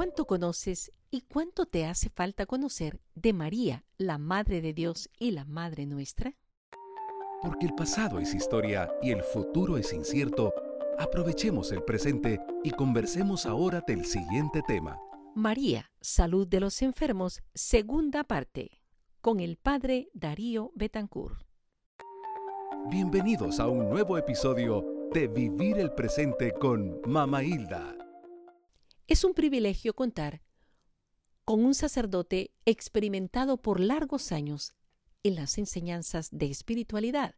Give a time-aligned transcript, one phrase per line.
[0.00, 5.32] ¿Cuánto conoces y cuánto te hace falta conocer de María, la Madre de Dios y
[5.32, 6.38] la Madre nuestra?
[7.42, 10.54] Porque el pasado es historia y el futuro es incierto,
[10.98, 14.98] aprovechemos el presente y conversemos ahora del siguiente tema.
[15.34, 18.80] María, Salud de los Enfermos, segunda parte,
[19.20, 21.42] con el Padre Darío Betancourt.
[22.88, 27.99] Bienvenidos a un nuevo episodio de Vivir el Presente con Mama Hilda.
[29.10, 30.40] Es un privilegio contar
[31.44, 34.72] con un sacerdote experimentado por largos años
[35.24, 37.34] en las enseñanzas de espiritualidad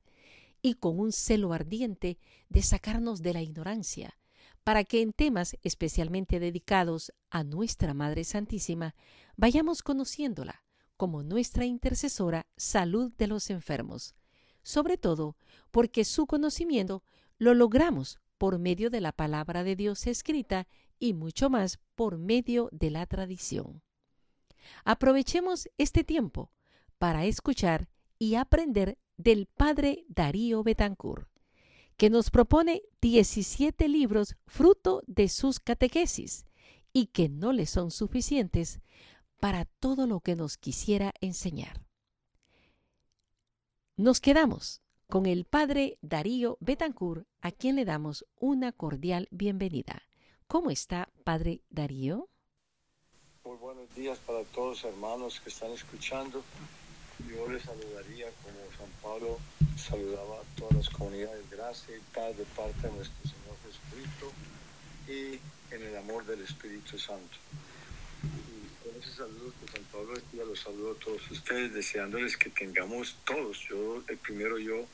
[0.61, 2.19] y con un celo ardiente
[2.51, 4.19] de sacarnos de la ignorancia,
[4.65, 8.95] para que en temas especialmente dedicados a nuestra Madre Santísima
[9.39, 10.65] vayamos conociéndola
[10.99, 14.15] como nuestra intercesora salud de los enfermos,
[14.63, 15.39] sobre todo
[15.71, 17.03] porque su conocimiento
[17.39, 20.67] lo logramos por medio de la palabra de Dios escrita
[21.03, 23.83] y mucho más por medio de la tradición.
[24.85, 26.53] Aprovechemos este tiempo
[26.97, 27.89] para escuchar
[28.21, 31.29] y aprender del Padre Darío Betancourt,
[31.97, 36.47] que nos propone 17 libros fruto de sus catequesis
[36.93, 38.79] y que no le son suficientes
[39.41, 41.85] para todo lo que nos quisiera enseñar.
[43.97, 50.01] Nos quedamos con el Padre Darío Betancourt, a quien le damos una cordial bienvenida.
[50.53, 52.29] ¿Cómo está, Padre Darío?
[53.43, 56.45] Muy buenos días para todos hermanos que están escuchando.
[57.27, 59.39] Yo les saludaría como San Pablo
[59.79, 61.49] saludaba a todas las comunidades.
[61.51, 64.33] Gracias y paz de parte de nuestro Señor Jesucristo
[65.09, 67.39] y en el amor del Espíritu Santo.
[68.23, 72.51] Y con ese saludo que San Pablo decía, los saludo a todos ustedes, deseándoles que
[72.51, 74.85] tengamos todos, yo, primero yo,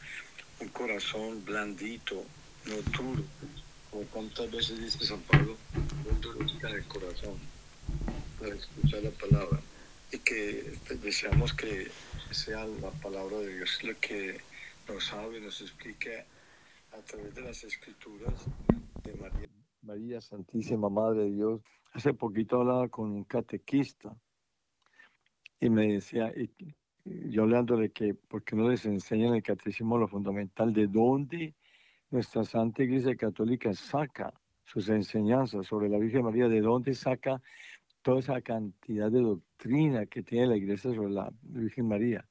[0.60, 2.22] un corazón blandito,
[2.66, 3.24] no duro,
[3.90, 7.34] como tantas veces dice San Pablo, un en el corazón
[8.38, 9.60] para escuchar la palabra
[10.12, 11.88] y que deseamos que
[12.30, 14.40] sea la palabra de Dios lo que
[14.88, 16.24] nos hable, nos explique
[16.92, 18.34] a través de las escrituras
[19.04, 19.48] de María.
[19.82, 21.60] María Santísima Madre de Dios.
[21.92, 24.14] Hace poquito hablaba con un catequista
[25.60, 26.50] y me decía, y,
[27.04, 31.54] yo hablando de que, porque no les enseñan el catecismo lo fundamental, de dónde
[32.10, 34.32] nuestra Santa Iglesia Católica saca
[34.64, 37.40] sus enseñanzas sobre la Virgen María, de dónde saca
[38.02, 42.26] toda esa cantidad de doctrina que tiene la Iglesia sobre la Virgen María.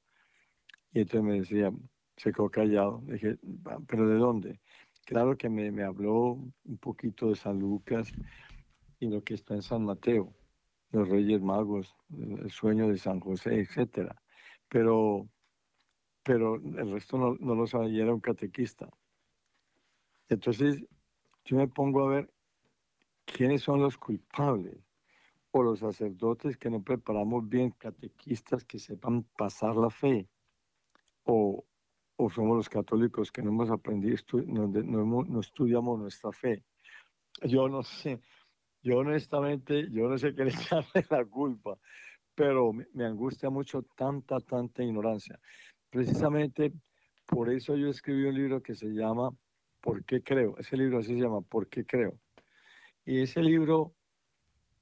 [0.92, 1.72] Y entonces me decía,
[2.16, 3.02] se quedó callado.
[3.06, 3.36] Dije,
[3.86, 4.60] ¿pero de dónde?
[5.04, 6.32] Claro que me, me habló
[6.64, 8.12] un poquito de San Lucas
[9.00, 10.34] y lo que está en San Mateo,
[10.90, 14.20] los Reyes Magos, el sueño de San José, etcétera.
[14.68, 15.28] Pero,
[16.22, 18.88] pero el resto no, no lo sabía, era un catequista.
[20.28, 20.84] Entonces,
[21.44, 22.30] yo me pongo a ver
[23.24, 24.76] quiénes son los culpables
[25.50, 30.28] o los sacerdotes que no preparamos bien, catequistas que sepan pasar la fe,
[31.24, 31.64] o,
[32.16, 36.64] o somos los católicos que no hemos aprendido, no, no, no, estudiamos nuestra fe.
[37.42, 38.20] Yo no sé,
[38.82, 41.78] yo honestamente, yo no sé qué le echarle la culpa,
[42.34, 45.38] pero me, me angustia mucho tanta, tanta ignorancia.
[45.90, 46.72] Precisamente
[47.26, 49.30] por eso yo escribí un libro que se llama
[49.80, 50.56] ¿Por qué creo?
[50.58, 52.18] Ese libro así se llama ¿Por qué creo?
[53.04, 53.94] Y ese libro,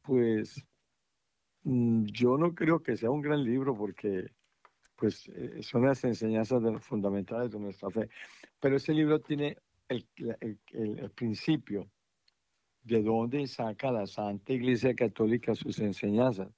[0.02, 0.64] pues,
[1.64, 4.30] mm, yo no creo que sea un gran libro porque,
[4.96, 8.08] pues, eh, son las enseñanzas fundamentales de nuestra fe.
[8.60, 9.58] Pero ese libro tiene
[9.88, 10.06] el,
[10.40, 11.88] el, principio
[12.82, 16.48] de dónde saca la Santa Iglesia Católica sus enseñanzas.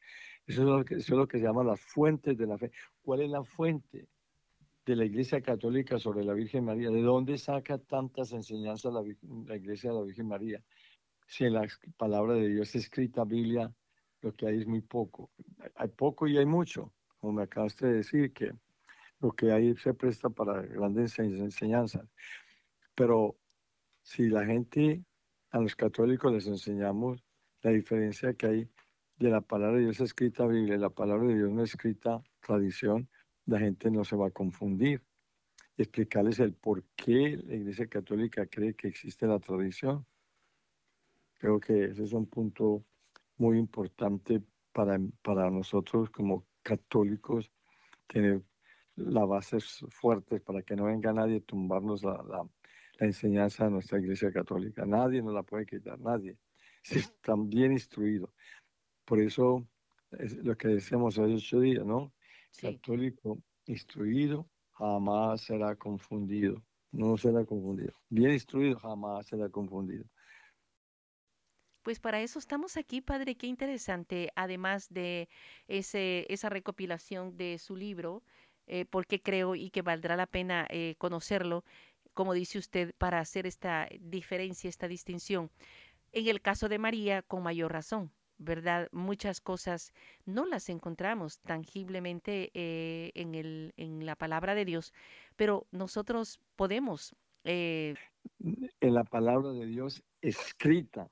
[0.47, 2.71] Eso es, lo que, eso es lo que se llama las fuentes de la fe.
[3.03, 4.09] ¿Cuál es la fuente?
[4.89, 6.89] De la Iglesia Católica sobre la Virgen María.
[6.89, 10.65] ¿De dónde saca tantas enseñanzas la, Iglesia de la Virgen María?
[11.27, 11.69] Si en la
[11.99, 13.71] palabra de Dios escrita, Biblia,
[14.23, 15.31] lo que hay es muy poco.
[15.75, 18.51] Hay poco y hay mucho, como me acabaste de decir, que
[19.21, 22.09] lo que hay se presta para grandes enseñanzas.
[22.95, 23.37] Pero
[24.01, 25.05] si la gente,
[25.51, 27.23] a los católicos les enseñamos
[27.61, 28.71] la diferencia que hay
[29.19, 33.11] de la palabra de Dios escrita Biblia la palabra de Dios no escrita tradición,
[33.49, 35.03] la gente no se va a confundir.
[35.77, 40.05] Explicarles el por qué la Iglesia Católica cree que existe la tradición.
[41.39, 42.85] Creo que ese es un punto
[43.39, 44.43] muy importante
[44.73, 47.51] para, para nosotros como católicos,
[48.07, 48.43] tener
[48.97, 52.47] las bases fuertes para que no venga nadie a tumbarnos la, la,
[52.99, 54.85] enseñanza de nuestra Iglesia Católica.
[54.85, 56.37] Nadie nos la puede quitar, nadie.
[56.83, 58.31] Si están bien instruidos.
[59.05, 59.67] Por eso
[60.11, 62.13] es lo que decíamos hace ocho días, ¿no?
[62.61, 66.63] Católico instruido jamás será confundido.
[66.91, 67.93] No será confundido.
[68.09, 70.05] Bien instruido jamás será confundido.
[71.83, 73.37] Pues para eso estamos aquí, padre.
[73.37, 74.31] Qué interesante.
[74.37, 75.29] Además de
[75.69, 78.23] ese, esa recopilación de su libro,
[78.67, 81.65] eh, porque creo y que valdrá la pena eh, conocerlo,
[82.15, 85.51] como dice usted, para hacer esta diferencia, esta distinción.
[86.13, 88.89] En el caso de María, con mayor razón, ¿verdad?
[88.93, 89.93] Muchas cosas
[90.25, 94.93] no las encontramos tangiblemente eh, en, el, en la palabra de Dios,
[95.37, 97.15] pero nosotros podemos...
[97.45, 97.97] en
[98.81, 101.09] la palabra de Dios escrita.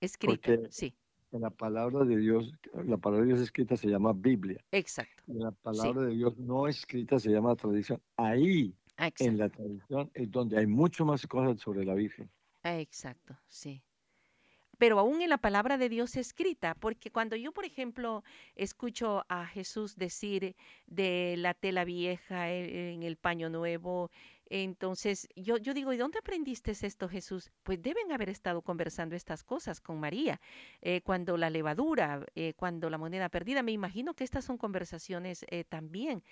[0.00, 0.94] Escrita, sí.
[1.32, 4.62] En la palabra de Dios, la palabra de Dios escrita se llama Biblia.
[4.70, 5.22] Exacto.
[5.28, 8.02] En la palabra de Dios no escrita se llama tradición.
[8.16, 8.74] Ahí,
[9.18, 12.30] en la tradición, es donde hay mucho más cosas sobre la Virgen.
[12.64, 13.82] Exacto, sí
[14.82, 18.24] pero aún en la palabra de Dios escrita, porque cuando yo, por ejemplo,
[18.56, 20.56] escucho a Jesús decir
[20.88, 24.10] de la tela vieja en el paño nuevo,
[24.54, 27.50] entonces, yo, digo, ¿y dónde aprendiste esto, Jesús?
[27.62, 30.42] Pues deben haber estado conversando estas cosas con María,
[30.82, 33.62] eh, cuando la levadura, eh, cuando la moneda perdida.
[33.62, 36.22] Me imagino que estas son conversaciones eh, también.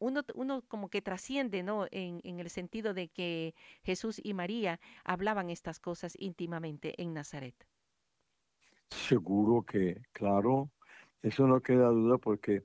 [0.00, 1.86] uno, uno como que trasciende, ¿no?
[1.90, 3.54] En, en el sentido de que
[3.84, 7.54] Jesús y María hablaban estas cosas íntimamente en Nazaret.
[8.90, 10.70] Seguro que, claro,
[11.22, 12.64] eso no queda duda porque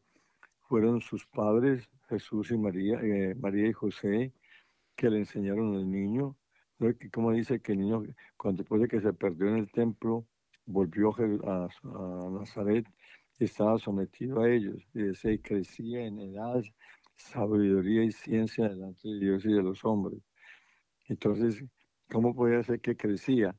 [0.73, 4.33] fueron sus padres Jesús y María, eh, María y José,
[4.95, 6.35] que le enseñaron al niño.
[7.11, 8.01] Como dice que el niño,
[8.37, 10.25] cuando después de que se perdió en el templo,
[10.65, 11.13] volvió
[11.47, 11.69] a,
[12.31, 12.87] Nazaret
[13.37, 14.81] estaba sometido a ellos.
[14.95, 16.63] Y se crecía en edad,
[17.17, 20.23] sabiduría y ciencia delante de Dios y de los hombres.
[21.07, 21.63] Entonces,
[22.09, 23.55] ¿cómo podía ser que crecía?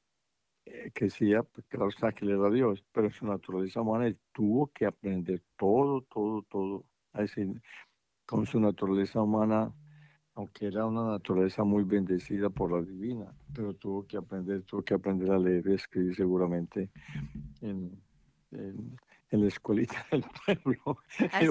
[0.65, 4.85] Eh, crecía, pues claro está que le era Dios, pero su naturaleza humana tuvo que
[4.85, 6.85] aprender todo, todo, todo.
[7.23, 7.61] Decir,
[8.27, 9.73] con su naturaleza humana,
[10.35, 14.95] aunque era una naturaleza muy bendecida por la divina, pero tuvo que aprender, tuvo que
[14.95, 16.91] aprender a leer y escribir seguramente
[17.61, 18.03] en,
[18.51, 18.97] en,
[19.31, 20.99] la escuelita del pueblo.
[21.33, 21.47] Así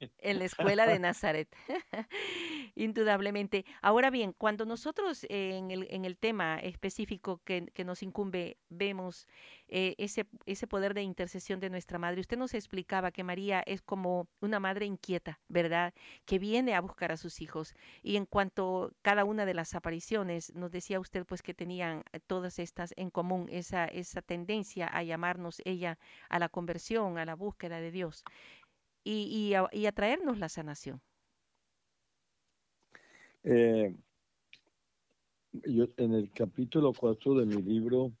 [0.00, 1.48] es, en la escuela de Nazaret.
[2.74, 3.64] Indudablemente.
[3.82, 9.26] Ahora bien, cuando nosotros en, el, en el tema específico que, que nos incumbe vemos
[9.68, 12.20] eh, ese, ese poder de intercesión de nuestra madre.
[12.20, 15.94] Usted nos explicaba que María es como una madre inquieta, ¿verdad?
[16.24, 17.74] Que viene a buscar a sus hijos.
[18.02, 22.02] Y en cuanto a cada una de las apariciones, nos decía usted pues que tenían
[22.26, 25.98] todas estas en común, esa, esa tendencia a llamarnos ella
[26.28, 28.24] a la conversión, a la búsqueda de Dios
[29.04, 31.00] y, y, a, traernos la sanación.
[33.42, 33.94] Eh,
[35.52, 38.12] en el capítulo 4 de mi libro,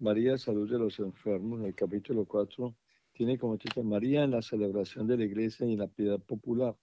[0.00, 2.74] María, salud de los enfermos, en el capítulo 4,
[3.12, 6.76] tiene como título María en la celebración de la iglesia y en la piedad popular.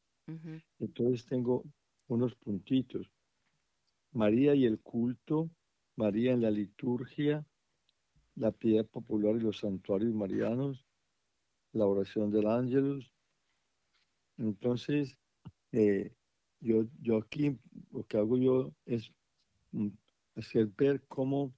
[0.79, 1.63] Entonces tengo
[2.07, 3.09] unos puntitos.
[4.11, 5.49] María y el culto,
[5.95, 7.45] María en la liturgia,
[8.35, 10.85] la piedad popular y los santuarios marianos,
[11.71, 13.13] la oración del ángelus.
[14.37, 15.17] Entonces,
[15.71, 16.13] eh,
[16.59, 17.57] yo, yo aquí
[17.91, 19.09] lo que hago yo es
[19.71, 19.87] mm,
[20.35, 21.53] hacer ver cómo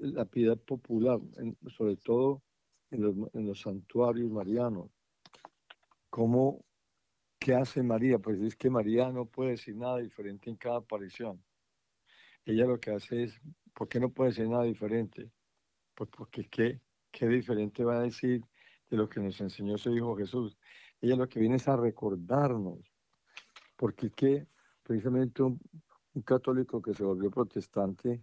[0.00, 1.20] la piedad popular,
[1.76, 2.42] sobre todo
[2.90, 4.90] en los, en los, santuarios marianos.
[6.10, 6.64] ¿Cómo,
[7.38, 8.18] ¿Qué hace María?
[8.18, 11.42] Pues es que María no puede decir nada diferente en cada aparición.
[12.44, 13.40] Ella lo que hace es,
[13.72, 15.30] ¿por qué no puede decir nada diferente?
[15.94, 16.80] Pues porque qué,
[17.10, 18.42] qué diferente va a decir
[18.90, 20.58] de lo que nos enseñó su Hijo Jesús.
[21.00, 22.80] Ella lo que viene es a recordarnos,
[23.76, 24.46] porque que
[24.82, 25.58] precisamente un
[26.24, 28.22] católico que se volvió protestante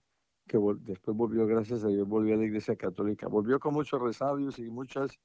[0.50, 3.28] que después volvió, gracias a Dios, volvió a la iglesia católica.
[3.28, 5.20] Volvió con muchos resabios y muchas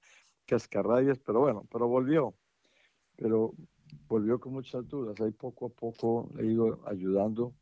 [0.44, 2.34] cascarrayas, pero bueno, pero volvió.
[3.16, 3.54] Pero
[4.06, 5.18] volvió con muchas dudas.
[5.22, 7.54] Ahí poco a poco le he ido ayudando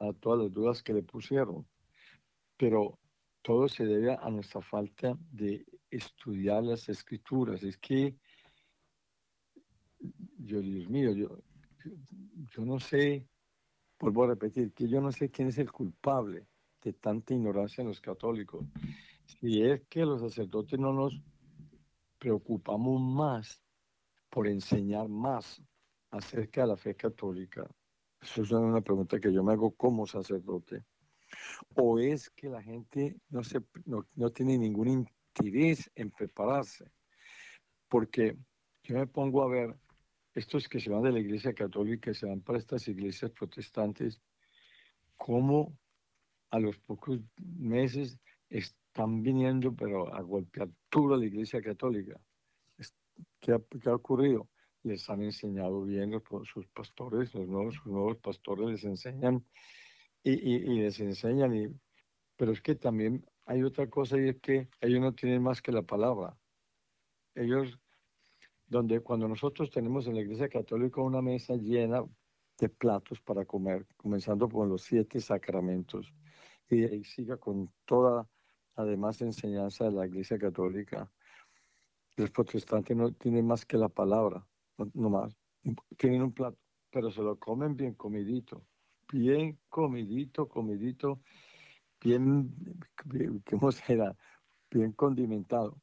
[0.00, 1.64] a todas las dudas que le pusieron.
[2.56, 2.98] Pero
[3.42, 7.62] todo se debe a nuestra falta de estudiar las escrituras.
[7.62, 8.16] Es que,
[10.38, 11.38] yo, Dios mío, yo,
[12.50, 13.28] yo no sé,
[14.00, 16.48] vuelvo a repetir, que yo no sé quién es el culpable
[16.84, 18.64] de tanta ignorancia en los católicos.
[19.24, 21.20] Si es que los sacerdotes no nos
[22.18, 23.62] preocupamos más
[24.28, 25.62] por enseñar más
[26.10, 27.68] acerca de la fe católica,
[28.20, 30.84] eso es una pregunta que yo me hago como sacerdote,
[31.74, 36.90] o es que la gente no, se, no, no tiene ningún interés en prepararse,
[37.88, 38.36] porque
[38.82, 39.76] yo me pongo a ver
[40.34, 44.20] estos que se van de la iglesia católica se van para estas iglesias protestantes,
[45.16, 45.78] cómo
[46.50, 52.20] a los pocos meses están viniendo, pero a golpear duro la Iglesia Católica.
[53.40, 54.48] ¿Qué ha, ocurrido?
[54.82, 59.44] Les han enseñado bien los, sus pastores, los nuevos, sus nuevos pastores les enseñan
[60.22, 61.66] y, y, les enseñan, y,
[62.36, 65.72] pero es que también hay otra cosa y es que ellos no tienen más que
[65.72, 66.36] la palabra.
[67.34, 67.78] Ellos,
[68.66, 72.02] donde cuando nosotros tenemos en la Iglesia Católica una mesa llena
[72.58, 76.12] de platos para comer, comenzando por los siete sacramentos,
[77.04, 78.28] siga con toda,
[78.76, 81.10] además, enseñanza de la Iglesia Católica.
[82.16, 84.46] Los protestantes no tienen más que la palabra,
[84.78, 85.36] no, no más.
[85.96, 86.58] Tienen un plato,
[86.90, 88.64] pero se lo comen bien comidito,
[89.12, 91.20] bien comidito, comidito,
[92.00, 92.54] bien,
[93.04, 94.16] bien ¿cómo será?
[94.70, 95.80] Bien condimentado.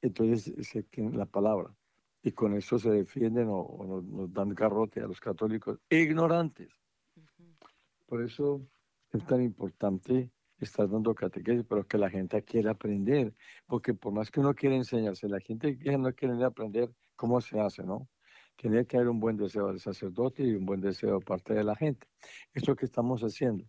[0.00, 1.74] Entonces se tiene la palabra
[2.22, 6.68] y con eso se defienden o, o nos, nos, dan garrote a los católicos ignorantes.
[7.16, 7.68] Uh -huh.
[8.06, 8.62] Por eso
[9.12, 13.34] es tan importante estar dando catequesis, pero que la gente quiera aprender,
[13.66, 17.84] porque por más que uno quiera enseñarse, la gente no quiere aprender cómo se hace,
[17.84, 18.08] ¿no?
[18.56, 21.62] Tiene que haber un buen deseo del sacerdote y un buen deseo de parte de
[21.62, 22.08] la gente.
[22.52, 23.64] Es lo que estamos haciendo.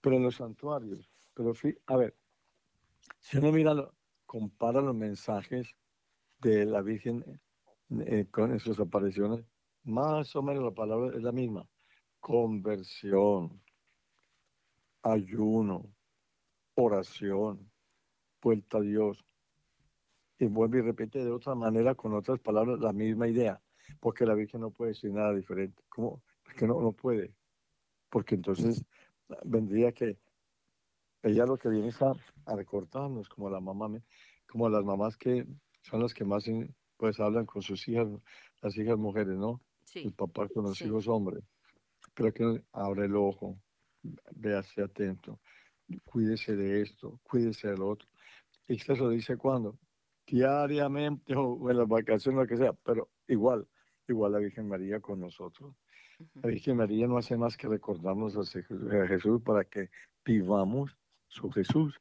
[0.00, 1.52] Pero en los santuarios, pero
[1.86, 2.16] a ver,
[3.20, 3.74] si uno mira,
[4.24, 5.76] compara los mensajes
[6.40, 7.40] de la Virgen
[8.06, 9.44] eh, con sus apariciones,
[9.84, 11.68] más o menos la palabra es la misma.
[12.20, 13.62] Conversión,
[15.12, 15.92] ayuno,
[16.74, 17.70] oración,
[18.42, 19.24] vuelta a Dios.
[20.38, 23.62] Y vuelve y repite de otra manera, con otras palabras, la misma idea,
[24.00, 25.82] porque la Virgen no puede decir nada diferente.
[25.88, 26.22] ¿Cómo?
[26.46, 27.34] Es que no, no puede.
[28.10, 28.84] Porque entonces
[29.44, 30.18] vendría que
[31.22, 32.12] ella lo que viene es a,
[32.44, 33.88] a recortarnos, como la mamá,
[34.46, 35.46] como las mamás que
[35.82, 36.44] son las que más
[36.98, 38.08] pues hablan con sus hijas,
[38.60, 39.60] las hijas mujeres, ¿no?
[39.84, 40.00] Sí.
[40.00, 40.84] El papá con los Sí.
[40.84, 41.44] hijos hombres.
[42.14, 43.58] Pero que abre el ojo,
[44.34, 45.40] véase atento,
[46.04, 48.08] cuídese de esto, cuídese del otro.
[48.68, 49.78] Y se lo dice cuando,
[50.26, 53.66] diariamente o en las vacaciones, lo que sea, pero igual,
[54.08, 55.74] igual la Virgen María con nosotros.
[56.34, 56.48] La.
[56.48, 59.90] Virgen María no hace más que recordarnos a Jesús para que
[60.24, 60.96] vivamos
[61.28, 62.00] su Jesús.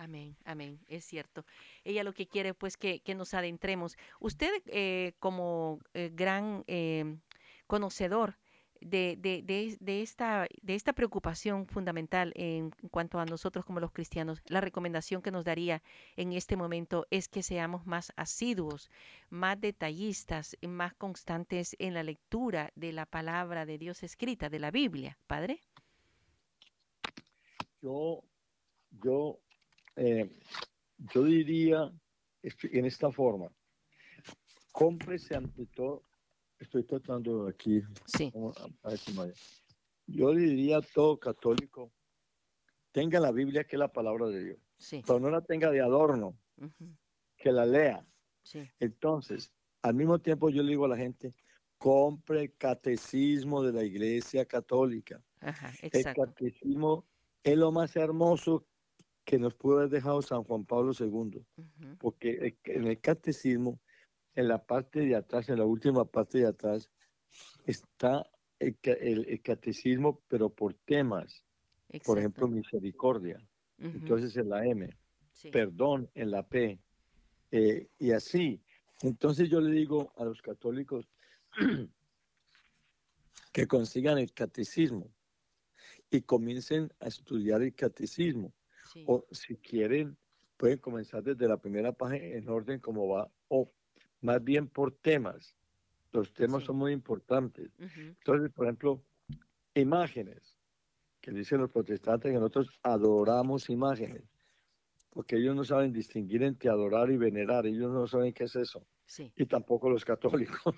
[0.00, 1.44] Amén, amén, es cierto.
[1.84, 3.98] Ella lo que quiere pues que, que nos adentremos.
[4.18, 7.18] Usted eh, como eh, gran eh,
[7.66, 8.38] conocedor
[8.80, 9.42] de, de,
[9.80, 15.22] de, esta, de esta preocupación fundamental en cuanto a nosotros como los cristianos, la recomendación
[15.22, 15.82] que nos daría
[16.16, 18.90] en este momento es que seamos más asiduos,
[19.28, 24.70] más detallistas, más constantes en la lectura de la palabra de Dios escrita, de la
[24.70, 25.60] Biblia, Padre.
[27.82, 28.22] Yo,
[28.90, 29.38] yo,
[29.96, 30.30] eh,
[31.12, 31.90] yo diría
[32.42, 33.50] en esta forma,
[34.72, 36.04] cómprese ante todo,
[36.60, 39.32] estoy tratando aquí, Sí, vamos a- a ver si me-
[40.06, 41.90] yo le diría a todo católico,
[42.92, 45.80] tenga la Biblia que es la palabra de Dios, sí, pero no la tenga de
[45.80, 46.36] adorno,
[47.36, 48.06] que la lea.
[48.42, 49.52] sí, Entonces,
[49.82, 51.34] al mismo tiempo yo le digo a la gente,
[51.78, 55.22] compre el catecismo de la Iglesia Católica.
[55.40, 57.06] ajá, El catecismo
[57.42, 58.66] es lo más hermoso
[59.24, 61.42] que nos pudo haber dejado San Juan Pablo II,
[61.98, 63.80] porque el- en el catecismo,
[64.40, 66.90] en la parte de atrás, en la última parte de atrás,
[67.64, 71.44] está el, el- el catecismo, pero por temas.
[72.02, 73.48] Por ejemplo, exacto, misericordia.
[73.78, 74.98] ujú, Entonces en la M,
[75.32, 76.82] sí, perdón en la P,
[77.52, 78.62] eh, y así.
[79.02, 81.10] Entonces yo le digo a los católicos
[83.52, 85.12] que consigan el catecismo
[86.10, 88.54] y comiencen a estudiar el catecismo.
[88.82, 90.18] sí, O si quieren,
[90.56, 93.72] pueden comenzar desde la primera página en orden como va, o
[94.20, 95.56] más bien por temas.
[96.12, 96.66] Los temas Sí.
[96.66, 97.70] son muy importantes.
[97.78, 99.04] Entonces, por ejemplo,
[99.74, 100.58] imágenes,
[101.20, 104.24] que dicen los protestantes que nosotros adoramos imágenes,
[105.10, 108.86] porque ellos no saben distinguir entre adorar y venerar, ellos no saben qué es eso,
[109.06, 110.74] sí, y tampoco los católicos.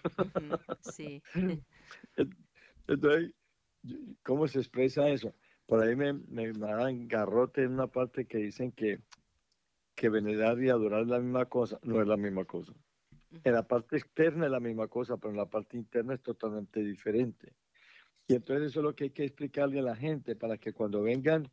[0.81, 1.23] sí,
[2.87, 3.33] Entonces,
[4.23, 5.35] ¿cómo se expresa eso?
[5.67, 9.01] Por ahí me, me, me dan garrote en una parte que dicen que,
[9.95, 11.79] que venerar y adorar es la misma cosa.
[11.83, 12.75] No es la misma cosa.
[13.45, 16.81] En la parte externa es la misma cosa, pero en la parte interna es totalmente
[16.81, 17.53] diferente.
[18.29, 21.03] Y entonces eso es lo que hay que explicarle a la gente para que cuando
[21.03, 21.51] vengan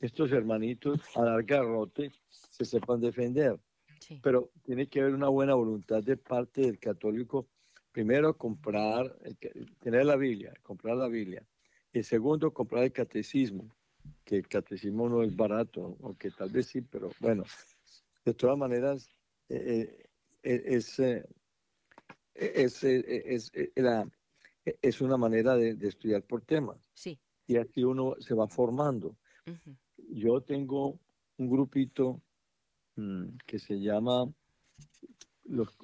[0.00, 3.58] estos hermanitos a dar garrote se sepan defender.
[4.00, 7.48] sí, Pero tiene que haber una buena voluntad de parte del católico.
[7.90, 9.16] Primero, comprar,
[9.80, 11.44] tener la Biblia, comprar la Biblia.
[11.92, 13.68] Y segundo, comprar el catecismo,
[14.24, 17.44] que el catecismo no es barato, o que tal vez sí, pero bueno,
[18.24, 19.08] de todas maneras,
[19.48, 20.03] eh, eh,
[20.44, 21.24] es, eh,
[22.34, 24.08] es, eh, es, eh, la-
[24.64, 26.78] es una manera de, de estudiar por temas.
[26.94, 29.16] sí, Y así uno se va formando.
[30.08, 30.98] Yo tengo
[31.36, 32.22] un grupito
[32.96, 34.32] mm, que se llama
[35.44, 35.76] los,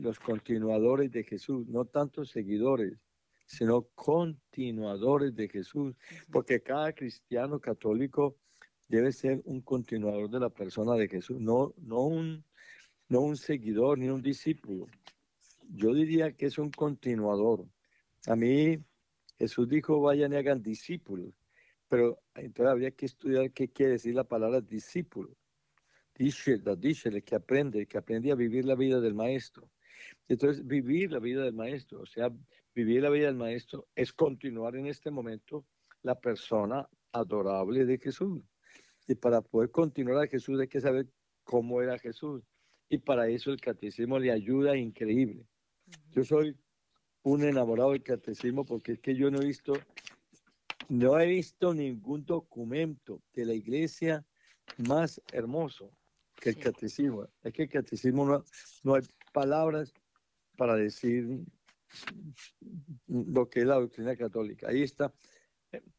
[0.00, 2.98] los continuadores de Jesús, no tanto seguidores,
[3.46, 5.94] sino continuadores de Jesús,
[6.32, 8.36] porque cada cristiano católico
[8.88, 12.44] debe ser un continuador de la persona de Jesús, no, no, un,
[13.14, 14.88] no un seguidor ni un discípulo.
[15.68, 17.64] Yo diría que es un continuador.
[18.26, 18.76] A mí
[19.38, 21.32] Jesús dijo, vayan y hagan discípulos,
[21.86, 25.36] pero entonces habría que estudiar qué quiere decir la palabra discípulo.
[26.16, 29.70] Dice, dice, que aprende, que aprende a vivir la vida del maestro.
[30.26, 32.32] Entonces, vivir la vida del maestro, o sea,
[32.74, 35.64] vivir la vida del maestro es continuar en este momento
[36.02, 38.42] la persona adorable de Jesús.
[39.06, 41.06] Y para poder continuar a Jesús hay que saber
[41.44, 42.42] cómo era Jesús.
[42.88, 45.46] Y para eso el catecismo le ayuda increíble.
[46.10, 46.56] Yo soy
[47.22, 49.72] un enamorado del catecismo porque es que yo no he visto,
[50.88, 54.24] no he visto ningún documento de la iglesia
[54.88, 55.90] más hermoso
[56.36, 57.26] que el catecismo.
[57.42, 58.44] Es que el catecismo no,
[58.82, 59.92] no hay palabras
[60.56, 61.44] para decir
[63.06, 64.68] lo que es la doctrina católica.
[64.68, 65.12] Ahí está.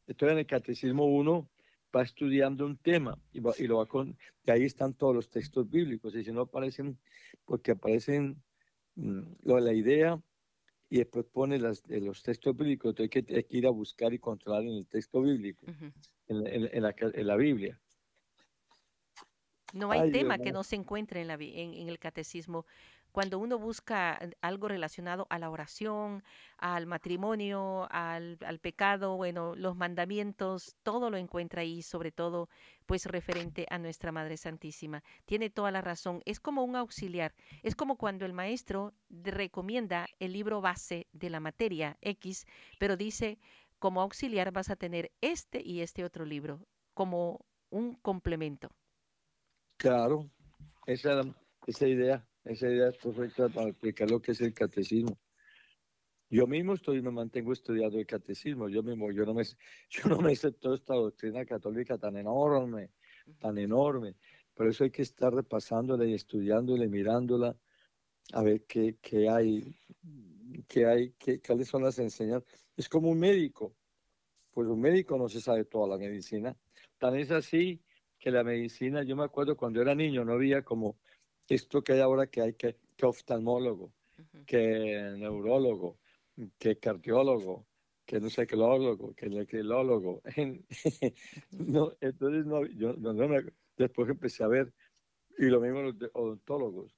[0.06, 1.48] Estoy en el catecismo 1,
[1.96, 5.68] va estudiando un tema y, y lo va con, y ahí están todos los textos
[5.68, 6.98] bíblicos, y si no aparecen,
[7.44, 8.42] porque aparecen
[8.96, 10.20] mm, lo de la idea
[10.88, 14.62] y después pone las, los textos bíblicos, entonces hay que, ir a buscar y controlar
[14.62, 15.66] en el texto bíblico,
[16.28, 17.80] en, en, la, en, la, Biblia.
[19.72, 22.66] No hay tema que no se encuentre en, la, en el catecismo
[23.16, 26.22] cuando uno busca algo relacionado a la oración,
[26.58, 32.50] al matrimonio, al, pecado, bueno, los mandamientos, todo lo encuentra ahí, sobre todo
[32.84, 35.02] pues referente a nuestra Madre Santísima.
[35.24, 40.34] Tiene toda la razón, es como un auxiliar, es como cuando el maestro recomienda el
[40.34, 42.44] libro base de la materia X,
[42.78, 43.38] pero dice,
[43.78, 46.60] como auxiliar vas a tener este y este otro libro,
[46.92, 48.68] como un complemento.
[49.78, 50.28] Claro,
[50.84, 51.22] esa,
[51.66, 55.18] esa idea esa idea es correcta para explicar lo que es el catecismo.
[56.28, 58.68] Yo mismo estoy, me mantengo estudiando el catecismo.
[58.68, 59.44] Yo mismo, yo no me,
[59.90, 62.90] yo no me sé toda esta doctrina católica tan enorme,
[63.38, 64.16] tan enorme.
[64.54, 67.56] Por eso hay que estar repasándola y estudiándola y mirándola
[68.32, 69.76] a ver qué, qué hay,
[70.66, 72.48] qué hay, qué, cuáles son las enseñanzas.
[72.76, 73.74] Es como un médico.
[74.52, 76.56] Pues un médico no se sabe toda la medicina.
[76.98, 77.82] Tan es así
[78.18, 80.96] que la medicina, yo me acuerdo cuando era niño, no había como
[81.48, 83.92] esto que hay ahora que hay que, que oftalmólogo,
[84.46, 85.98] que neurólogo,
[86.58, 87.66] que cardiólogo,
[88.06, 90.22] que no sé, quilólogo, que necrilólogo.
[91.50, 93.44] no, entonces, no, yo no, me,
[93.76, 94.72] después empecé a ver,
[95.38, 96.96] y lo mismo los odontólogos,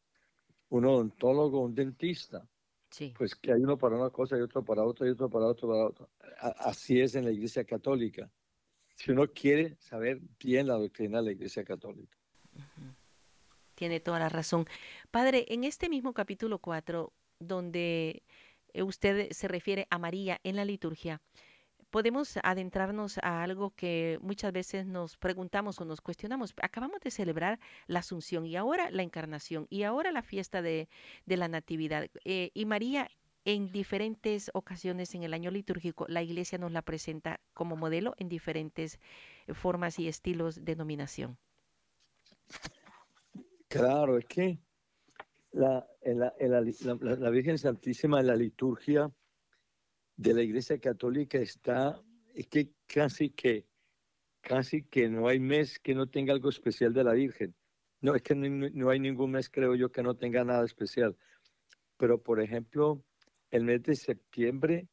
[0.68, 2.46] un odontólogo, un dentista.
[2.90, 3.12] Sí.
[3.16, 5.68] Pues que hay uno para una cosa y otro para otra y otro para otro
[5.68, 6.08] para otro.
[6.38, 8.30] Así es en la Iglesia Católica.
[8.94, 12.16] Si uno quiere saber bien la doctrina de la Iglesia Católica.
[13.78, 14.66] Tiene toda la razón.
[15.12, 18.24] Padre, en este mismo capítulo 4, donde
[18.72, 21.22] eh, usted se refiere a María en la liturgia,
[21.88, 26.54] podemos adentrarnos a algo que muchas veces nos preguntamos o nos cuestionamos.
[26.60, 30.88] Acabamos de celebrar la Asunción y ahora la Encarnación y ahora la fiesta de,
[31.26, 32.08] la Natividad.
[32.24, 33.08] Eh, y María
[33.44, 38.28] en diferentes ocasiones en el año litúrgico, la Iglesia nos la presenta como modelo en
[38.28, 38.98] diferentes
[39.54, 41.38] formas y estilos de nominación.
[43.68, 44.58] Claro, es que
[45.52, 49.12] la, la, Virgen Santísima en la liturgia
[50.16, 52.02] de la Iglesia Católica está,
[52.34, 53.66] es que casi que,
[54.40, 57.54] casi que no hay mes que no tenga algo especial de la Virgen.
[58.00, 61.16] No, es que no, hay ningún mes, creo yo, que no tenga nada especial.
[61.98, 63.04] Pero, por ejemplo,
[63.50, 64.88] el mes de septiembre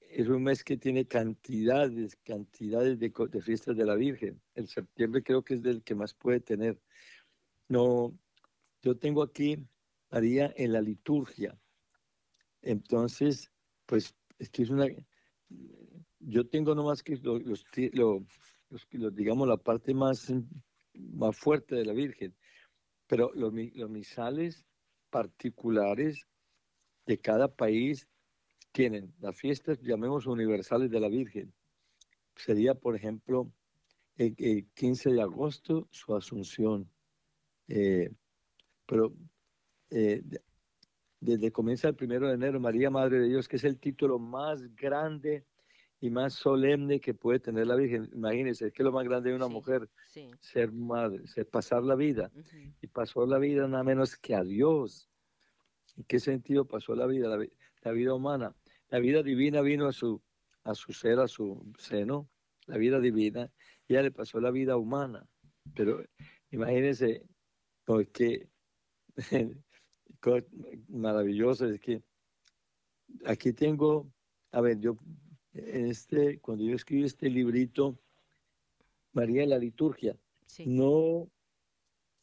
[0.00, 4.40] es un mes que tiene cantidades, cantidades de, de fiestas de la Virgen.
[4.54, 6.80] El septiembre creo que es del que más puede tener.
[7.68, 8.16] No,
[8.82, 9.58] yo tengo aquí
[10.10, 11.58] María en la liturgia.
[12.62, 13.50] Entonces,
[13.86, 14.86] pues es que es una,
[16.20, 17.42] yo tengo nomás que los,
[17.92, 20.32] los, digamos, la parte más,
[20.94, 22.34] más fuerte de la Virgen,
[23.06, 24.64] pero los, misales
[25.10, 26.26] particulares
[27.06, 28.08] de cada país
[28.72, 31.54] tienen las fiestas, llamemos universales de la Virgen.
[32.34, 33.50] Sería, por ejemplo,
[34.16, 34.34] el,
[34.74, 36.90] 15 de agosto, su asunción.
[37.68, 38.10] Eh,
[38.86, 39.12] pero
[39.90, 40.22] eh,
[41.20, 44.74] desde comienza el primero de enero, María Madre de Dios, que es el título más
[44.74, 45.44] grande
[46.00, 48.10] y más solemne que puede tener la Virgen.
[48.12, 49.88] Imagínense, es que lo más grande de una mujer,
[50.40, 52.30] ser madre, ser, pasar la vida.
[52.80, 55.08] Y pasó la vida nada menos que a Dios.
[55.96, 57.28] ¿En qué sentido pasó la vida?
[57.82, 58.54] La, vida humana.
[58.88, 60.22] La vida divina vino a su,
[60.64, 62.28] a su ser, a su seno,
[62.66, 63.50] la vida divina,
[63.88, 65.26] ya le pasó la vida humana.
[65.74, 66.04] Pero
[66.50, 67.24] imagínense,
[67.86, 68.50] porque
[70.88, 72.02] maravilloso es que
[73.24, 74.12] aquí tengo,
[74.50, 74.98] a ver, yo,
[75.52, 77.98] este, cuando yo escribí este librito,
[79.12, 80.18] María de la Liturgia,
[80.66, 81.30] No,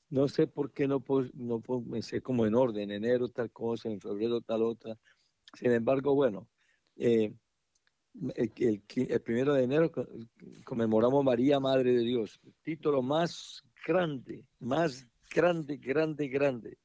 [0.10, 4.42] no sé por qué no, no pensé como en orden, enero tal cosa, en febrero
[4.42, 5.00] tal otra.
[5.58, 6.48] Sin embargo, bueno,
[6.98, 7.34] eh,
[8.36, 8.52] el,
[8.96, 9.92] el, primero de enero
[10.66, 16.78] conmemoramos María, Madre de Dios, título más grande, más grande, grande, grande,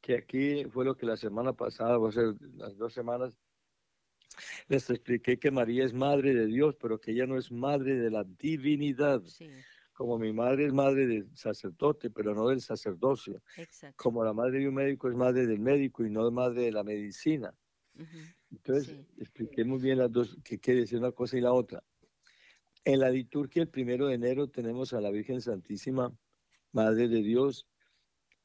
[0.00, 3.36] que aquí fue lo que la semana pasada, o sea, las dos semanas,
[4.68, 8.10] les expliqué que María es Madre de Dios, pero que ella no es Madre de
[8.10, 9.22] la divinidad.
[9.92, 13.40] Como mi madre es madre del sacerdote, pero no del sacerdocio.
[13.96, 16.84] Como la madre de un médico es madre del médico y no madre de la
[16.84, 17.54] medicina.
[18.50, 21.82] Entonces, expliqué muy bien las dos, que quiere decir una cosa y la otra.
[22.84, 26.14] En la liturgia, el primero de enero, tenemos a la Virgen Santísima,
[26.76, 27.66] Madre de Dios,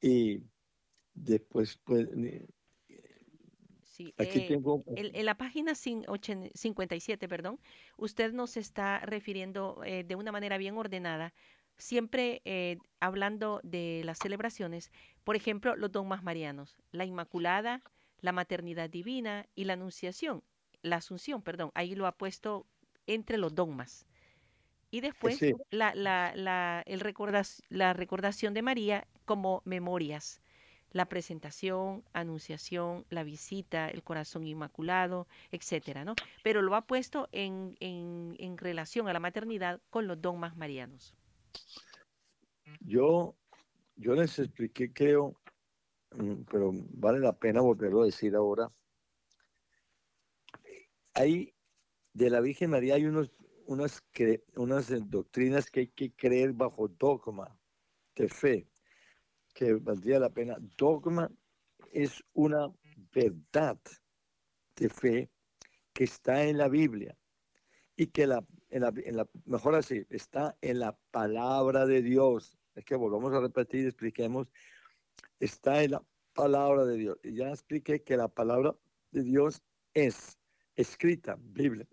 [0.02, 0.41] y
[1.13, 2.08] después, pues,
[4.17, 4.86] aquí eh, tengo...
[4.96, 7.60] En, la página 57, perdón,
[7.98, 11.34] usted nos está refiriendo eh, de una manera bien ordenada,
[11.78, 14.91] siempre eh, hablando de las celebraciones,
[15.26, 17.84] por ejemplo, los dogmas marianos, la Inmaculada,
[18.22, 20.41] la maternidad divina y la anunciación,
[20.84, 22.65] la asunción, perdón, ahí lo ha puesto
[23.08, 24.06] entre los dogmas.
[24.91, 27.01] Y después la, la, el
[27.69, 30.41] la recordación de María como memorias,
[30.91, 36.15] la presentación, anunciación, la visita, el corazón inmaculado, etcétera, ¿no?
[36.43, 41.15] Pero lo ha puesto en, en, en relación a la maternidad con los dogmas marianos.
[42.82, 43.36] Yo,
[43.95, 45.41] yo les expliqué, creo,
[46.12, 48.71] Mm, pero vale la pena volverlo a decir ahora.
[51.13, 51.54] Hay,
[52.13, 53.32] de la Virgen María hay unos,
[53.71, 54.03] unas,
[54.55, 57.57] unas doctrinas que hay que creer bajo dogma
[58.15, 58.67] de fe,
[59.53, 60.57] que valdría la pena.
[60.77, 61.31] Dogma
[61.91, 62.73] es una
[63.13, 63.79] verdad
[64.75, 65.31] de fe
[65.93, 67.17] que está en la Biblia
[67.95, 72.57] y que la, en la, mejor así, está en la palabra de Dios.
[72.75, 74.47] Es que volvamos a repetir, expliquemos
[75.39, 76.03] está en la
[76.34, 77.17] palabra de Dios.
[77.23, 78.75] Y ya expliqué que la palabra
[79.12, 79.62] de Dios
[79.93, 80.38] es
[80.75, 81.88] escrita, Biblia.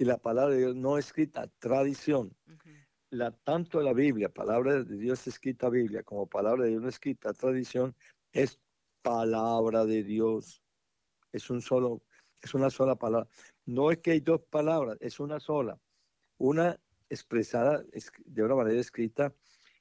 [0.00, 2.34] Y la palabra de Dios no escrita, tradición.
[3.10, 7.34] la, tanto la Biblia, palabra de Dios escrita, Biblia, como palabra de Dios no escrita,
[7.34, 7.94] tradición,
[8.32, 8.58] es
[9.02, 10.62] palabra de Dios.
[11.32, 12.00] Es un solo,
[12.40, 13.28] es una sola palabra.
[13.66, 15.78] No es que hay dos palabras, es una sola.
[16.38, 17.84] Una expresada
[18.24, 19.34] de una manera escrita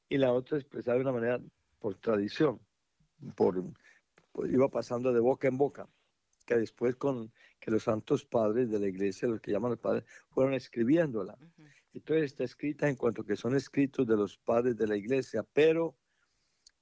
[0.10, 1.39] y la otra expresada de una manera
[1.79, 2.60] por tradición
[3.36, 3.63] por,
[4.49, 5.88] iba pasando de boca en boca,
[6.50, 10.04] que después con que los santos padres de la iglesia, los que llaman los padres,
[10.32, 11.38] fueron escribiéndola.
[11.94, 15.96] Entonces está escrita en cuanto que son escritos de los padres de la iglesia, pero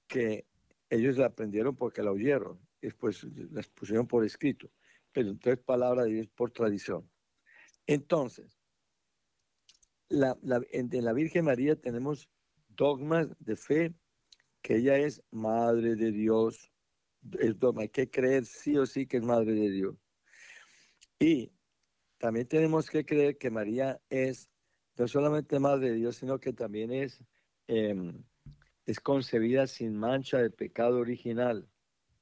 [0.07, 0.45] que
[0.89, 4.71] ellos la aprendieron porque la oyeron, y después las pusieron por escrito,
[5.11, 7.09] pero entonces palabra de Dios por tradición.
[7.87, 8.57] Entonces,
[10.07, 12.29] la, la, en la Virgen María tenemos
[12.69, 13.93] dogmas de fe
[14.61, 16.71] que ella es madre de Dios.
[17.39, 19.95] Es hay que creer sí o sí que es madre de Dios.
[21.19, 21.51] Y
[22.17, 24.49] también tenemos que creer que María es
[24.97, 27.23] no solamente madre de Dios, sino que también es,
[27.67, 28.23] em,
[28.85, 31.67] es concebida sin mancha de pecado original.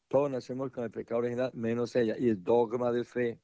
[0.07, 3.39] Todos nacemos con el pecado original, menos ella, y es dogma de fe.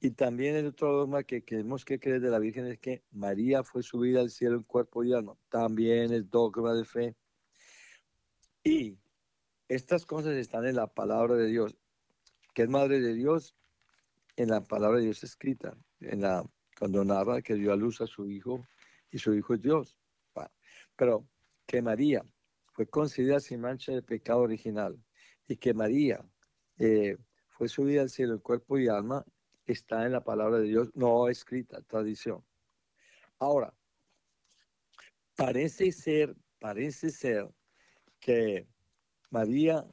[0.00, 3.62] Y también el otro dogma que tenemos que creer de la Virgen es que María
[3.62, 5.34] fue subida al cielo en cuerpo y alma.
[5.48, 7.16] También es dogma de fe.
[8.62, 8.98] Y
[9.68, 11.76] estas cosas están en la palabra de Dios,
[12.54, 13.56] que es madre de Dios,
[14.36, 16.44] en la palabra de Dios escrita, en la,
[16.78, 18.66] cuando narra que dio a luz a su hijo
[19.10, 19.98] y su hijo es Dios.
[20.96, 21.28] pero
[21.66, 22.24] que María
[22.72, 25.02] fue concedida sin mancha de pecado original
[25.46, 26.24] y que María
[26.78, 27.16] eh,
[27.48, 29.24] fue subida al cielo en cuerpo y alma,
[29.64, 32.44] está en la palabra de Dios, no escrita, tradición.
[33.38, 33.72] Ahora,
[35.36, 37.48] parece ser, parece ser
[38.20, 38.66] que
[39.30, 39.84] María,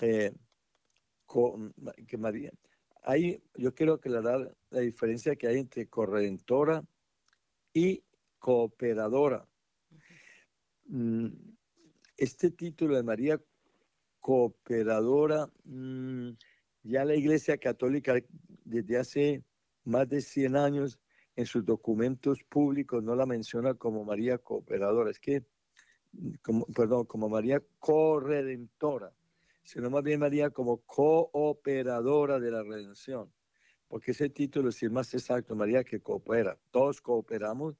[0.00, 0.32] eh,
[2.06, 2.52] que María,
[3.02, 6.84] hay, yo quiero la, la diferencia que hay entre corredentora
[7.72, 8.02] y
[8.38, 9.46] cooperadora.
[10.86, 11.28] Mm,
[12.16, 13.40] este título de María
[14.20, 16.30] cooperadora, mm,
[16.82, 18.14] ya la Iglesia Católica
[18.64, 19.44] desde hace
[19.84, 20.98] más de 100 años
[21.34, 25.10] en sus documentos públicos no la menciona como María cooperadora.
[25.10, 25.44] Es que
[26.42, 29.12] como, perdón, como María corredentora,
[29.62, 33.32] sino más bien María como cooperadora de la redención,
[33.88, 37.76] porque ese título es el más exacto, María que coopera, todos cooperamos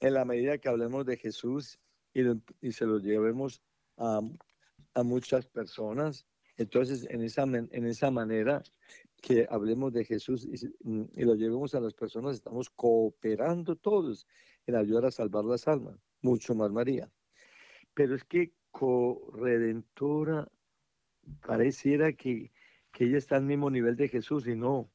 [0.00, 1.78] en la medida que hablemos de Jesús
[2.12, 2.22] y,
[2.60, 3.62] y se lo llevemos
[3.96, 4.20] a,
[4.94, 6.26] a, muchas personas.
[6.56, 8.62] Entonces, en esa, en esa manera
[9.22, 10.54] que hablemos de Jesús y,
[11.14, 14.26] y lo llevemos a las personas, estamos cooperando todos
[14.66, 15.96] en ayudar a salvar las almas.
[16.20, 17.10] mucho más María.
[17.94, 20.48] Pero es que corredentora
[21.46, 22.50] pareciera que,
[22.90, 24.90] que ella está al mismo nivel de Jesús y no.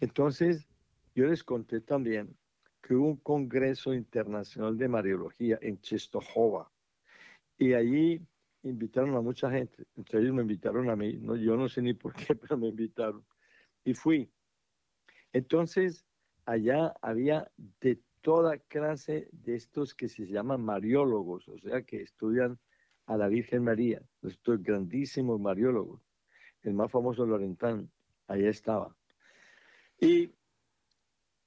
[0.00, 0.68] Entonces,
[1.14, 2.36] yo les conté también
[2.82, 6.70] que hubo un congreso internacional de Mariología en Czestochowa
[7.58, 8.20] y allí
[8.62, 11.94] invitaron a mucha gente, entre ellos me invitaron a mí, no, yo no sé ni
[11.94, 13.24] por qué, pero me invitaron
[13.84, 14.30] y fui.
[15.32, 16.04] Entonces,
[16.46, 17.50] allá había
[18.20, 22.58] toda clase de estos que se llaman mariólogos, o sea, que estudian
[23.06, 26.02] a la Virgen María, estos grandísimos mariólogos.
[26.62, 27.90] El más famoso Lorentán,
[28.26, 28.94] ahí estaba.
[30.00, 30.30] Y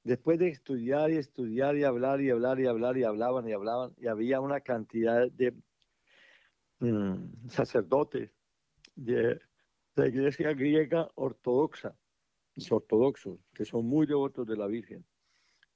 [0.04, 3.94] después de estudiar y estudiar y hablar y hablar y hablar y hablaban y hablaban,
[3.98, 5.54] y había una cantidad de
[6.80, 8.32] mm, sacerdotes
[8.96, 9.40] de
[9.96, 11.96] la iglesia griega ortodoxa,
[12.70, 15.06] ortodoxos, que son muy devotos de la Virgen.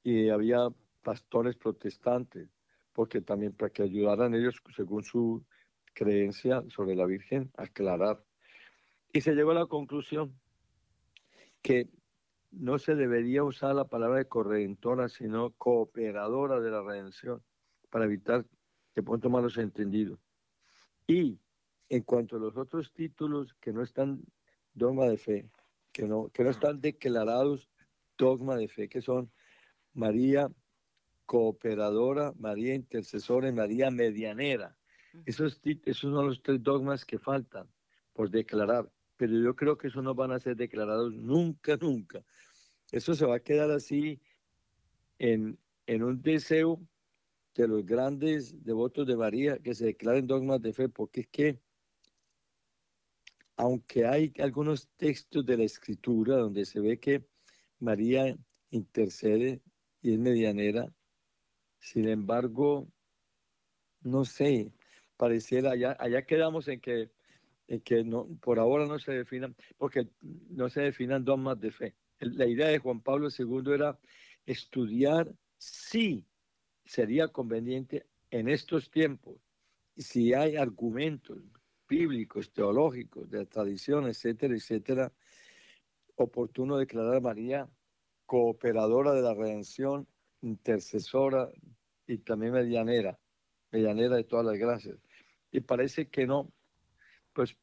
[0.03, 0.69] Y había
[1.05, 2.49] pastores protestantes,
[2.91, 5.45] porque también para que ayudaran ellos, según su
[5.93, 8.23] creencia sobre la Virgen, a aclarar.
[9.13, 10.33] Y se llegó a la conclusión
[11.61, 11.89] que
[12.49, 17.43] no se debería usar la palabra de corredentora, sino cooperadora de la redención,
[17.91, 18.43] para evitar
[18.95, 20.19] que punto malos entendidos.
[21.05, 21.37] Y
[21.87, 24.23] en cuanto a los otros títulos que no están
[24.73, 25.49] dogma de fe,
[25.91, 27.69] que no, que no están declarados
[28.17, 29.31] dogma de fe, que son
[29.93, 30.49] María
[31.25, 34.77] cooperadora, María intercesora y María medianera.
[35.25, 37.67] Esos, esos son los tres dogmas que faltan
[38.13, 42.23] por declarar, pero yo creo que eso no van a ser declarados nunca, nunca.
[42.91, 44.21] Eso se va a quedar así
[45.19, 46.81] en, en un deseo
[47.55, 51.59] de los grandes devotos de María que se declaren dogmas de fe, porque es que,
[53.55, 57.25] aunque hay algunos textos de la escritura donde se ve que
[57.79, 58.37] María
[58.71, 59.61] intercede
[60.01, 60.93] y es medianera,
[61.85, 62.87] sin embargo,
[64.01, 64.73] no sé,
[65.17, 67.11] pareciera, allá, allá quedamos en que,
[67.67, 70.07] en que no, por ahora no se definan, porque
[70.49, 71.95] no se definan dogmas de fe.
[72.19, 73.99] La idea de Juan Pablo II era
[74.47, 76.25] estudiar si
[76.85, 79.35] sería conveniente en estos tiempos,
[79.95, 81.37] si hay argumentos
[81.87, 85.13] bíblicos, teológicos, de tradición, etcétera, etcétera,
[86.15, 87.69] oportuno declarar a María
[88.25, 90.07] cooperadora de la redención,
[90.45, 91.49] intercesora
[92.07, 93.19] y también medianera,
[93.71, 94.97] medianera de todas las gracias.
[95.51, 96.51] Y parece que no,
[97.33, 97.57] pues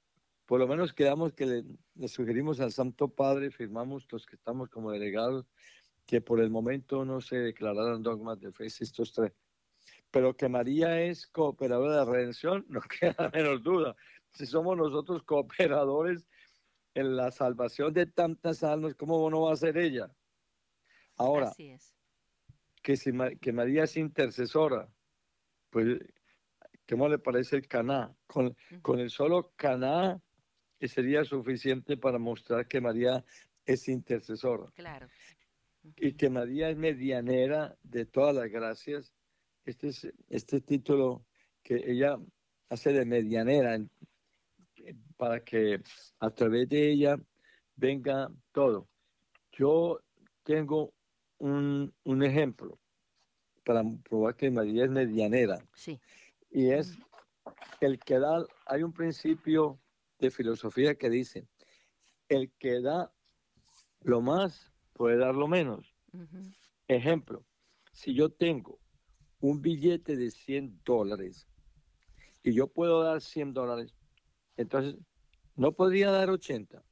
[0.46, 4.90] por lo menos quedamos que le, sugerimos al Santo Padre, firmamos los que estamos como
[4.90, 5.46] delegados,
[6.06, 9.32] que por el momento no se declararan dogmas de fe estos tres.
[10.10, 13.94] Pero que María es cooperadora de redención, no queda menos duda.
[14.32, 16.26] Si somos nosotros cooperadores
[16.94, 20.10] en la salvación de tantas almas, ¿cómo no va a ser ella?
[21.16, 22.01] Ahora, Así es
[22.82, 24.88] que, si, que María es intercesora,
[25.70, 25.98] pues,
[26.88, 28.14] ¿cómo le parece el caná?
[28.26, 30.20] Con, con el solo caná
[30.88, 33.24] sería suficiente para mostrar que María
[33.64, 34.70] es intercesora.
[34.74, 35.08] Claro.
[35.96, 39.12] Y que María es medianera de todas las gracias.
[39.64, 41.24] Este es este título
[41.62, 42.16] que ella
[42.68, 43.78] hace de medianera
[45.16, 45.80] para que
[46.18, 47.16] a través de ella
[47.76, 48.88] venga todo.
[49.52, 50.00] Yo
[50.42, 50.92] tengo
[51.42, 52.78] un, ejemplo
[53.64, 55.58] para probar que María es medianera.
[55.74, 56.00] Sí.
[56.50, 56.98] Y es
[57.80, 59.80] el que da, hay un principio
[60.18, 61.46] de filosofía que dice,
[62.28, 63.12] el que da
[64.00, 65.94] lo más puede dar lo menos.
[66.86, 67.44] Ejemplo,
[67.92, 68.78] si yo tengo
[69.40, 71.48] un billete de 100 dólares
[72.42, 73.96] y yo puedo dar 100 dólares,
[74.56, 74.96] entonces
[75.56, 76.84] no podría dar 80.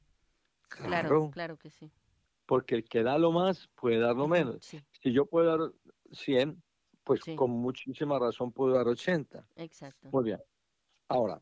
[0.67, 1.91] claro, claro que sí
[2.51, 4.65] porque el que da lo más puede dar lo menos.
[4.65, 5.71] Si yo puedo dar
[6.11, 6.61] 100,
[7.01, 9.47] pues con muchísima razón puedo dar 80.
[9.55, 10.09] Exacto.
[10.11, 10.39] Muy bien.
[11.07, 11.41] Ahora,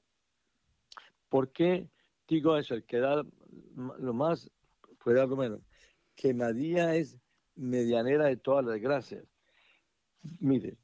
[1.28, 1.90] ¿por qué
[2.28, 2.76] digo eso?
[2.76, 3.26] El que da
[3.76, 4.52] lo más
[5.04, 5.62] puede dar lo menos.
[6.14, 7.18] Que María es
[7.56, 9.26] medianera de todas las gracias.
[10.40, 10.78] Mire,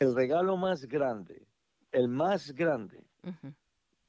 [0.00, 1.46] el regalo más grande,
[1.92, 3.04] el más grande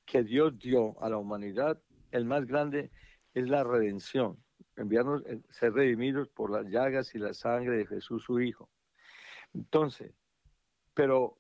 [0.04, 1.80] que Dios dio a la humanidad,
[2.10, 2.90] el más grande
[3.36, 4.44] es la redención
[4.76, 8.70] enviarnos, eh, ser redimidos por las llagas y la sangre de Jesús su Hijo.
[9.54, 10.14] Entonces,
[10.94, 11.38] pero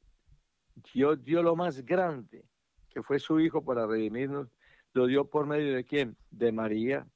[0.93, 2.45] Dios dio lo más grande,
[2.89, 4.49] que fue su Hijo para redimirnos,
[4.93, 6.17] lo dio por medio de quién?
[6.29, 7.07] De María.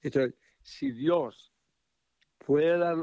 [0.00, 1.52] Entonces, si Dios
[2.38, 2.96] puede dar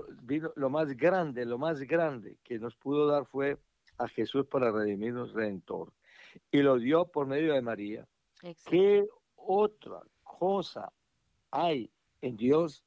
[0.56, 3.58] lo más grande, lo más grande que nos pudo dar fue
[3.98, 5.94] a Jesús para redimirnos redentor.
[6.52, 8.08] Y lo dio por medio de María.
[8.66, 10.92] ¿Qué otra cosa
[11.52, 12.84] hay en Dios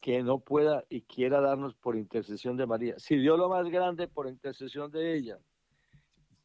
[0.00, 2.98] que no pueda y quiera darnos por intercesión de María.
[2.98, 5.38] Si dio lo más grande por intercesión de ella,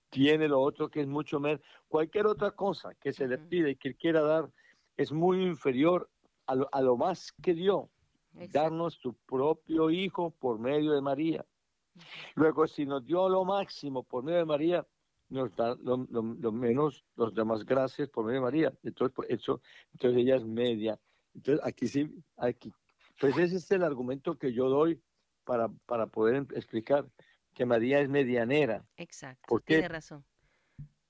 [0.09, 1.61] tiene lo otro que es mucho menos.
[1.87, 4.49] Cualquier otra cosa que se le pide y que quiera dar
[4.97, 6.09] es muy inferior
[6.45, 7.89] a lo, a lo más que dio.
[8.51, 11.45] Darnos su propio Hijo por medio de María.
[12.35, 14.87] Luego, si nos dio lo máximo por medio de María,
[15.29, 15.97] nos da lo,
[16.51, 18.73] menos, los demás gracias por medio de María.
[18.83, 19.61] Entonces, por eso,
[19.93, 20.99] entonces ella es media.
[21.39, 22.73] Entonces, aquí sí, aquí.
[23.19, 25.01] Pues ese es el argumento que yo doy
[25.45, 27.09] para, para poder em, explicar
[27.53, 28.85] que María es medianera.
[28.97, 30.25] Exacto, tiene razón.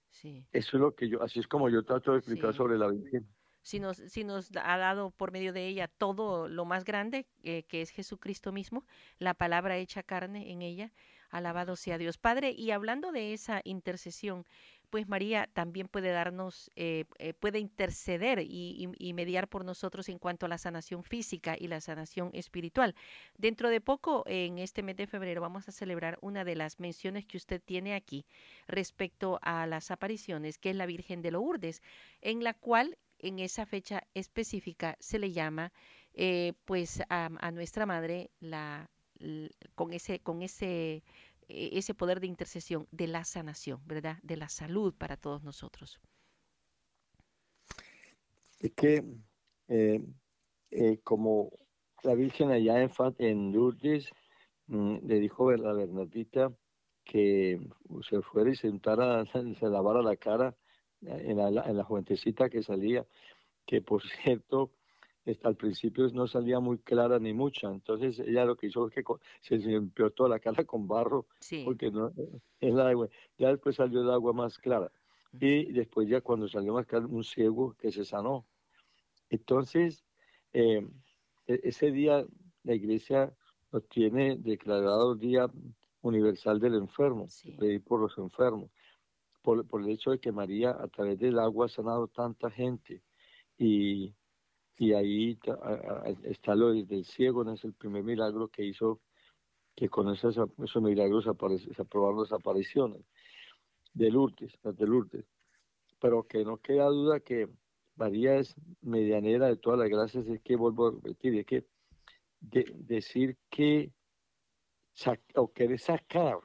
[0.10, 0.46] Sí.
[0.52, 3.28] Eso es lo que yo, así es como yo trato de explicar sobre la Virgen.
[3.62, 7.64] Si nos, si nos ha dado por medio de ella todo lo más grande, eh,
[7.64, 8.86] que es Jesucristo mismo,
[9.18, 10.92] la palabra hecha carne en ella,
[11.30, 12.52] alabado sea Dios Padre.
[12.52, 14.46] Y hablando de esa intercesión,
[14.90, 20.46] pues María también puede darnos, eh, eh, puede interceder y, mediar por nosotros en cuanto
[20.46, 22.96] a la sanación física y la sanación espiritual.
[23.38, 27.26] Dentro de poco, en este mes de febrero, vamos a celebrar una de las menciones
[27.26, 28.26] que usted tiene aquí
[28.68, 31.82] respecto a las apariciones, que es la Virgen de Lourdes,
[32.22, 35.72] en la cual en esa fecha específica se le llama
[36.14, 38.32] eh, pues a, nuestra madre
[39.76, 41.04] con ese con ese
[41.50, 44.18] ese poder de intercesión de la sanación, ¿verdad?
[44.24, 46.00] De la salud para todos nosotros.
[48.60, 49.04] Es que
[49.68, 50.02] eh,
[50.72, 51.52] eh, como
[52.04, 54.10] la Virgen allá en, en Lourdes
[54.68, 56.54] mm, le dijo a la Bernardita
[57.04, 57.60] que
[58.08, 59.26] se fuera y se sentara,
[59.60, 60.56] se lavara la cara
[61.02, 63.06] en la, en la juentecita que salía,
[63.66, 64.72] que por cierto
[65.44, 69.04] al principio no salía muy clara ni mucha, entonces ella lo que hizo es que
[69.42, 71.28] se limpió toda la cara con barro,
[71.66, 72.12] porque no
[72.60, 74.92] es la agua, ya después salió el agua más clara,
[75.40, 78.48] y después ya cuando salió más clara, un ciego que se sanó.
[79.30, 80.04] Entonces,
[80.54, 80.88] eh,
[81.48, 82.26] e, ese día
[82.64, 83.34] la iglesia
[83.72, 85.48] lo tiene declarado Día
[86.02, 87.28] Universal del Enfermo,
[87.60, 88.72] pedir por los enfermos,
[89.42, 93.04] por, por el hecho de que María a través del agua ha sanado tanta gente,
[93.58, 94.16] y
[94.80, 95.38] y ahí
[96.24, 99.02] está lo del ciego, no es el primer milagro que hizo,
[99.76, 103.04] que con esos, esos milagros se aprobaron las apariciones
[103.94, 105.26] de Lourdes, las de Lourdes.
[106.00, 107.50] Pero que no queda duda que
[107.98, 111.66] María es medianera de todas las gracias, es que vuelvo a repetir, es que
[112.40, 113.92] decir que
[115.36, 116.40] o querer sacar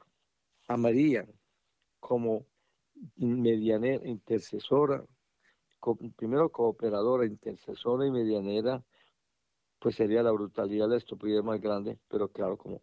[0.67, 1.25] a María
[2.01, 2.45] como
[3.15, 5.05] medianera, intercesora,
[6.15, 8.83] primero cooperadora, intercesora y medianera,
[9.79, 12.81] pues sería la brutalidad, la estupidez más grande, pero claro, como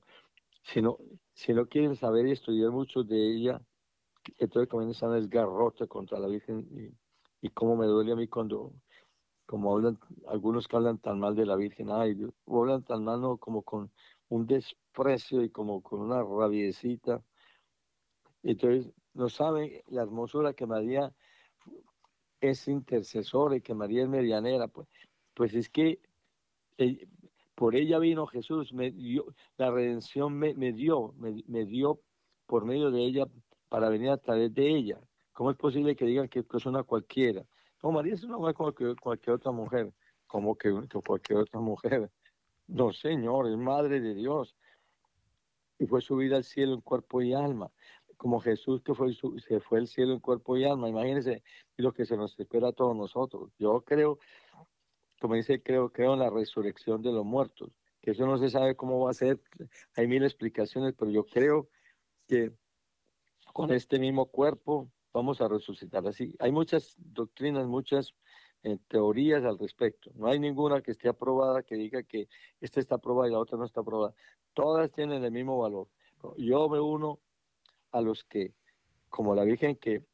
[0.62, 0.98] si no,
[1.34, 3.60] si no quieren saber y estudiar mucho de ella,
[4.38, 8.72] entonces comienzan el garrote contra la Virgen y, y cómo me duele a mí cuando,
[9.46, 13.36] como hablan, algunos que hablan tan mal de la Virgen, ay, hablan tan mal ¿no?
[13.38, 13.90] como con
[14.28, 17.22] un desprecio y como con una rabiecita.
[18.42, 21.12] Entonces, no saben la hermosura que María
[22.42, 24.88] es intercesora y que María es medianera, pues,
[25.32, 26.00] pues es que
[26.76, 27.08] eh,
[27.54, 29.26] por ella vino Jesús, me dio,
[29.56, 32.00] la redención me, dio, me, dio
[32.46, 33.26] por medio de ella
[33.68, 35.00] para venir a través de ella.
[35.32, 37.46] ¿Cómo es posible que digan que es una cualquiera?
[37.82, 39.92] No, María es una mujer como que cualquier otra mujer,
[40.26, 42.10] como que, que cualquier otra mujer.
[42.66, 44.56] No, Señor, es Madre de Dios.
[45.78, 47.70] Y fue subida al cielo en cuerpo y alma
[48.22, 50.88] como Jesús que fue, se fue al cielo en cuerpo y alma.
[50.88, 51.42] Imagínense
[51.76, 53.50] lo que se nos espera a todos nosotros.
[53.58, 54.20] Yo creo,
[55.20, 58.76] como dice, creo, creo en la resurrección de los muertos, que eso no se sabe
[58.76, 59.40] cómo va a ser,
[59.96, 61.68] hay mil explicaciones, pero yo creo
[62.28, 62.52] que
[63.52, 66.36] con este mismo cuerpo vamos a resucitar así.
[66.38, 68.14] Hay muchas doctrinas, muchas
[68.62, 70.12] eh, teorías al respecto.
[70.14, 72.28] No hay ninguna que esté aprobada que diga que
[72.60, 74.14] esta está aprobada y la otra no está aprobada.
[74.54, 75.88] Todas tienen el mismo valor.
[76.36, 77.18] Yo me uno
[77.92, 78.54] a los que,
[79.08, 80.04] como la Virgen que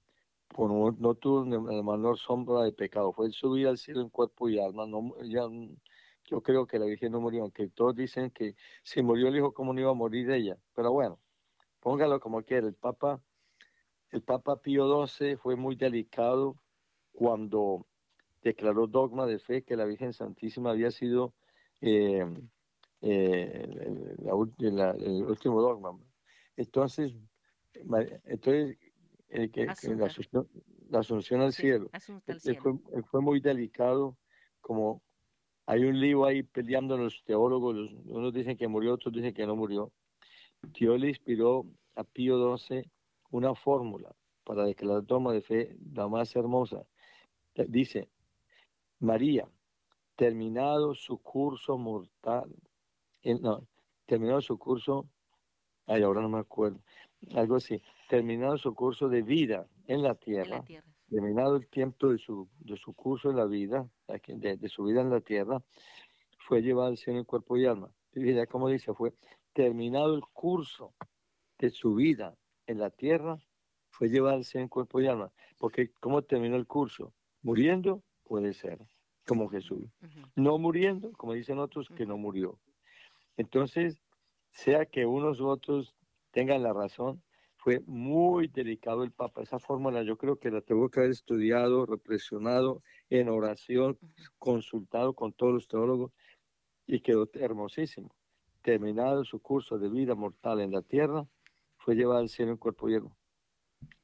[0.57, 4.87] no tuvo la menor sombra de pecado, fue subir al cielo en cuerpo y alma,
[4.87, 5.15] no,
[6.25, 9.53] yo creo que la Virgen no murió, aunque todos dicen que si murió el Hijo,
[9.53, 10.59] ¿cómo no iba a morir ella?
[10.75, 11.19] Pero bueno,
[11.81, 13.23] póngalo como quiera, el Papa,
[14.11, 16.57] el Papa Pío XII fue muy delicado
[17.13, 17.87] cuando
[18.43, 21.35] declaró dogma de fe que la Virgen Santísima había sido
[21.81, 22.27] eh,
[23.01, 23.69] eh,
[24.21, 25.99] el último dogma.
[26.57, 27.15] Entonces,
[27.75, 28.79] entonces,
[29.29, 31.91] eh, que, la, asunción, al cielo,
[33.11, 34.17] Fue, muy delicado,
[34.61, 35.03] como
[35.67, 39.55] hay un lío ahí peleando los teólogos, unos dicen que murió, otros dicen que no
[39.55, 39.93] murió.
[40.63, 42.91] Dios le inspiró a Pío XII
[43.31, 44.15] una fórmula
[44.45, 46.85] para declarar toma de fe la más hermosa.
[47.55, 48.09] Dice,
[48.99, 49.47] María,
[50.17, 52.55] terminado su curso mortal
[53.35, 53.67] no,
[54.07, 55.09] terminado su curso,
[55.87, 56.81] ay, ahora no me acuerdo,
[57.35, 60.65] algo así, terminado su curso de vida en la tierra,
[61.09, 63.89] terminado el tiempo de su, de su curso en la vida,
[64.27, 65.63] de, de su vida en la tierra,
[66.39, 67.91] fue llevado al cielo en cuerpo y alma.
[68.15, 69.13] Y como dice, fue
[69.53, 70.95] terminado el curso
[71.59, 73.39] de su vida en la tierra,
[73.91, 75.33] fue llevado al cielo en cuerpo y alma.
[75.59, 77.13] Porque, ¿cómo terminó el curso?
[77.43, 78.79] Muriendo, puede ser,
[79.27, 79.85] como Jesús.
[80.37, 82.59] No muriendo, como dicen otros, que no murió.
[83.37, 84.01] Entonces,
[84.51, 85.95] sea que unos u otros
[86.39, 87.21] tengan la razón,
[87.57, 89.43] fue muy delicado el Papa.
[89.43, 92.81] Esa fórmula yo creo que la tengo que haber estudiado, reflexionado
[93.11, 93.99] en oración,
[94.39, 96.13] consultado con todos los teólogos
[96.87, 98.15] y quedó hermosísimo.
[98.63, 101.27] Terminado su curso de vida mortal en la tierra,
[101.77, 103.11] fue llevado al cielo en cuerpo y alma.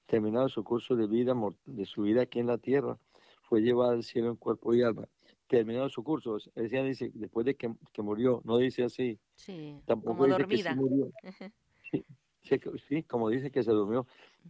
[0.07, 2.99] Terminado su curso de vida, de su vida aquí en la tierra,
[3.43, 5.07] fue llevado al cielo en cuerpo y alma.
[5.47, 9.21] Terminado su curso, decía, dice, después de que, que murió, no dice así.
[9.37, 10.71] Sí, tampoco como dice dormida.
[10.71, 11.13] Que murió.
[12.45, 14.07] Sí, como dice que se durmió.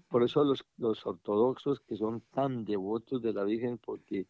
[0.09, 4.27] Por eso los, los ortodoxos que son tan devotos de la Virgen, porque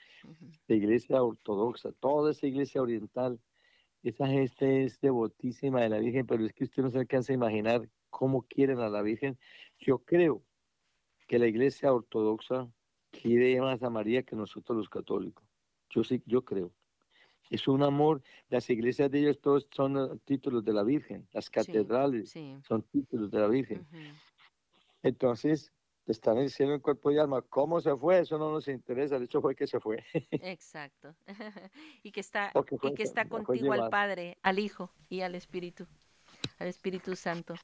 [0.68, 3.40] la iglesia ortodoxa, toda esa iglesia oriental,
[4.02, 7.36] esa gente es devotísima de la Virgen, pero es que usted no se alcanza a
[7.36, 9.38] imaginar cómo quieren a la Virgen.
[9.78, 10.42] Yo creo
[11.26, 12.70] que la iglesia ortodoxa
[13.10, 15.44] quiere más a María que nosotros los católicos.
[15.88, 16.70] Yo sí, yo creo.
[17.50, 21.50] Es un amor, las iglesias de ellos todos son eh, títulos de la Virgen, las
[21.50, 22.34] catedrales
[22.66, 23.86] son títulos de la Virgen.
[25.02, 25.72] Entonces,
[26.06, 27.42] están en el cielo en cuerpo y alma.
[27.42, 28.20] ¿Cómo se fue?
[28.20, 30.04] Eso no nos interesa, el hecho fue que se fue.
[30.30, 31.14] Exacto.
[32.02, 35.86] y que está, y que está contigo al Padre, al Hijo y al Espíritu,
[36.58, 37.54] al Espíritu Santo.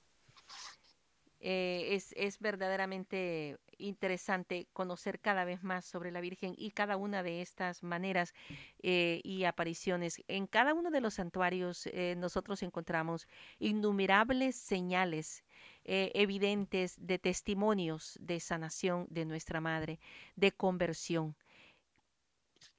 [1.43, 7.23] Eh, es, es, verdaderamente interesante conocer cada vez más sobre la Virgen y cada una
[7.23, 8.35] de estas maneras
[8.83, 10.23] eh, y apariciones.
[10.29, 13.27] En cada uno de los santuarios eh, nosotros encontramos
[13.59, 15.45] innumerables señales
[15.83, 19.99] evidentes de testimonios de sanación de nuestra Madre,
[20.37, 21.35] de conversión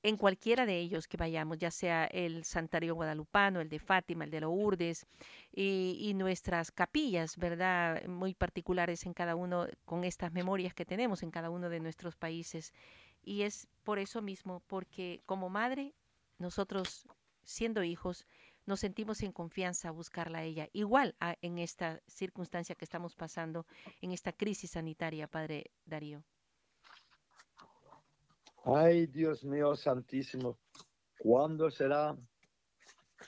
[0.03, 4.31] en cualquiera de ellos que vayamos, ya sea el Santuario Guadalupano, el de Fátima, el
[4.31, 5.05] de Lourdes
[5.51, 8.03] y, nuestras capillas, ¿verdad?
[8.05, 12.15] Muy particulares en cada uno, con estas memorias que tenemos en cada uno de nuestros
[12.15, 12.73] países.
[13.23, 15.93] Y es por eso mismo, porque como madre,
[16.39, 17.07] nosotros,
[17.43, 18.25] siendo hijos,
[18.65, 23.65] nos sentimos en confianza a buscarla a ella, igual en esta circunstancia que estamos pasando,
[24.01, 26.23] en esta crisis sanitaria, Padre Darío.
[28.63, 30.59] Ay, Dios mío santísimo,
[31.17, 32.15] ¿cuándo será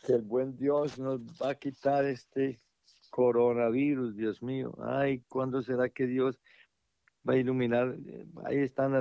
[0.05, 2.59] que el buen Dios nos va a quitar este
[3.09, 4.75] coronavirus, Dios mío?
[4.79, 6.39] Ay, ¿cuándo será que Dios
[7.27, 7.95] va a iluminar?
[8.45, 8.93] Ahí están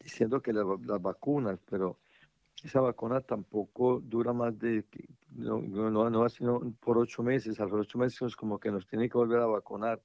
[0.00, 0.64] diciendo que las,
[1.02, 1.98] vacunas, pero
[2.64, 4.86] esa vacuna tampoco dura más de,
[5.32, 8.86] no, no, no, sino por ocho meses, a los ocho meses es como que nos
[8.86, 10.00] tiene que volver a vacunar.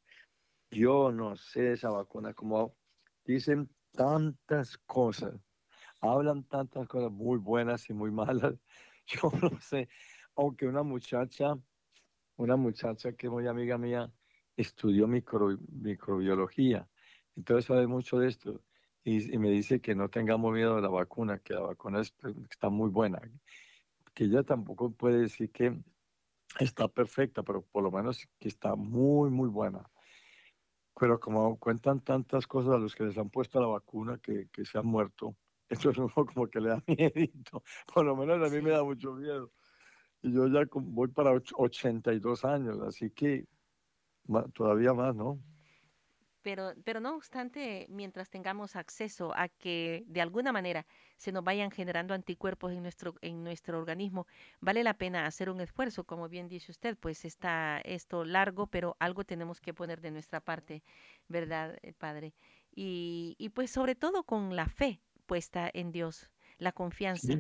[0.72, 2.76] Yo no sé esa vacuna, como
[3.24, 5.34] dicen tantas cosas,
[6.02, 8.56] hablan tantas cosas muy buenas y muy malas.
[9.08, 9.90] Yo no sé,
[10.36, 11.58] aunque una muchacha,
[12.38, 14.12] una muchacha que es muy amiga mía,
[14.58, 16.88] estudió micro, microbiología,
[17.36, 18.62] entonces sabe mucho de esto.
[19.06, 22.90] Y, me dice que no tengamos miedo de la vacuna, que la vacuna está muy
[22.90, 23.22] buena,
[24.14, 25.78] que ella tampoco puede decir que
[26.60, 29.90] está perfecta, pero por lo menos que está muy, muy buena.
[31.04, 34.64] Pero como cuentan tantas cosas a los que les han puesto la vacuna que, que
[34.64, 35.36] se han muerto,
[35.70, 37.62] esto es como que le da miedo.
[37.94, 39.52] Por lo menos a mí me da mucho miedo.
[40.22, 43.46] Y yo ya voy para 82 años, así que
[44.54, 45.42] todavía más, ¿no?
[46.44, 50.86] Pero, pero no obstante, mientras tengamos acceso a que de alguna manera
[51.18, 54.28] se nos vayan generando anticuerpos en nuestro, en nuestro organismo,
[54.60, 58.98] vale la pena hacer un esfuerzo, como bien dice usted, pues está esto largo, pero
[59.00, 60.84] algo tenemos que poner de nuestra parte,
[61.30, 62.34] ¿verdad, eh, Padre?
[62.76, 67.34] Y, y pues sobre todo con la fe puesta en Dios, la confianza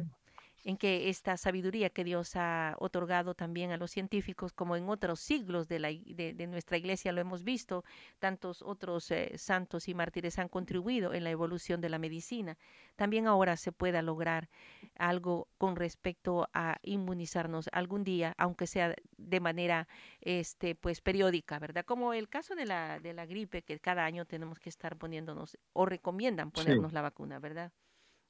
[0.63, 5.19] en que esta sabiduría que Dios ha otorgado también a los científicos, como en otros
[5.19, 7.83] siglos de, la, de, nuestra iglesia lo hemos visto,
[8.19, 12.57] tantos otros eh, santos y mártires han contribuido en la evolución de la medicina,
[12.95, 14.49] también ahora se pueda lograr
[14.97, 19.87] algo con respecto a inmunizarnos algún día, aunque sea de manera
[20.21, 21.85] este, pues, periódica, ¿verdad?
[21.85, 25.57] Como el caso de la, de la gripe, que cada año tenemos que estar poniéndonos
[25.73, 27.71] o recomiendan ponernos la vacuna, ¿verdad?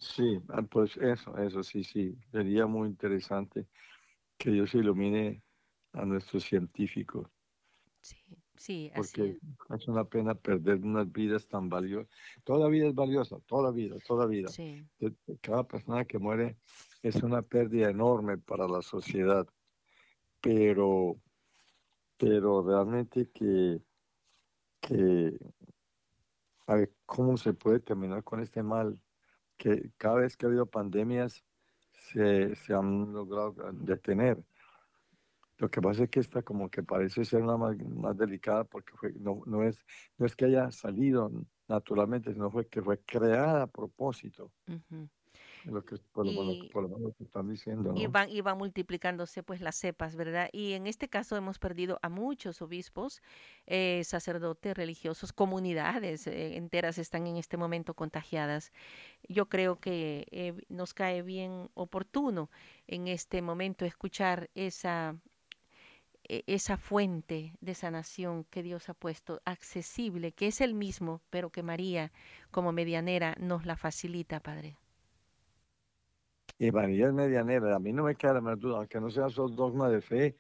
[0.04, 3.68] Sí, ah, pues eso, eso sí, sí, sería muy interesante
[4.38, 5.42] que Dios ilumine
[5.94, 7.30] a nuestros científicos.
[8.02, 8.18] Sí,
[8.56, 9.40] sí, así porque
[9.74, 9.88] es.
[9.88, 12.14] una pena perder unas vidas tan valiosas.
[12.44, 14.50] Toda vida es valiosa, toda vida, toda vida.
[14.50, 14.86] Sí.
[15.40, 16.58] Cada persona que muere
[17.02, 19.48] es una pérdida enorme para la sociedad.
[20.42, 21.18] pero,
[22.18, 23.82] pero realmente que,
[24.82, 25.38] que
[26.68, 29.00] a ver cómo se puede terminar con este mal,
[29.64, 31.42] que cada vez que ha habido pandemias
[31.94, 34.44] se, se han logrado detener.
[35.58, 38.92] Lo que pasa es que esta como que parece ser una más, más delicada porque
[39.22, 39.86] no, no, es,
[40.18, 41.32] no es que haya salido
[41.70, 44.52] naturalmente, sino fue que fue creada a propósito.
[45.66, 47.94] Lo que, por, lo, por, lo, menos están diciendo.
[47.94, 48.00] ¿no?
[48.00, 50.50] Y, van, y van multiplicándose pues las cepas, ¿verdad?
[50.52, 53.22] Y en este caso hemos perdido a muchos obispos,
[53.66, 58.72] eh, sacerdotes, religiosos, comunidades eh, enteras están en este momento contagiadas.
[59.28, 62.50] Yo creo que eh, nos cae bien oportuno
[62.88, 65.16] en este momento escuchar esa,
[66.24, 71.52] e, esa fuente de sanación que Dios ha puesto accesible, que es el mismo, pero
[71.52, 72.12] que María
[72.52, 74.78] como medianera nos la facilita, Padre.
[76.58, 77.76] Y María es medianera.
[77.76, 80.38] A mí no me queda la duda, aunque no sea solo dogma de fe,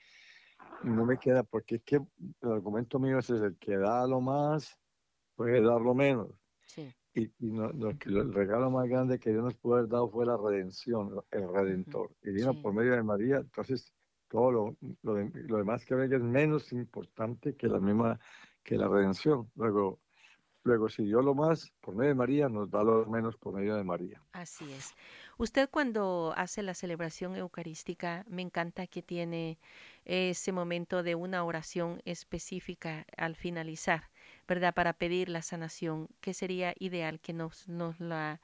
[0.84, 4.78] no me queda, porque es que el argumento mío es el que da lo más,
[5.36, 6.30] puede dar lo menos.
[6.66, 6.94] Sí.
[7.16, 10.38] Y, y no, el regalo más grande que Dios nos pudo haber dado fue la
[10.38, 12.12] redención, el redentor.
[12.24, 13.94] Y vino por medio de María, entonces
[14.28, 18.20] todo lo, lo, lo demás que venga es menos importante que la misma,
[18.64, 19.52] que la redención.
[19.56, 20.00] Luego,
[20.66, 23.76] Luego, si dio lo más por medio de María, nos da lo menos por medio
[23.76, 24.22] de María.
[24.32, 24.96] Así es.
[25.38, 29.60] Usted cuando hace la celebración eucarística, me encanta que tiene
[30.06, 34.10] ese momento de una oración específica al finalizar,
[34.48, 34.74] ¿verdad?
[34.74, 38.40] Para pedir la sanación, que sería ideal que nos, nos, la,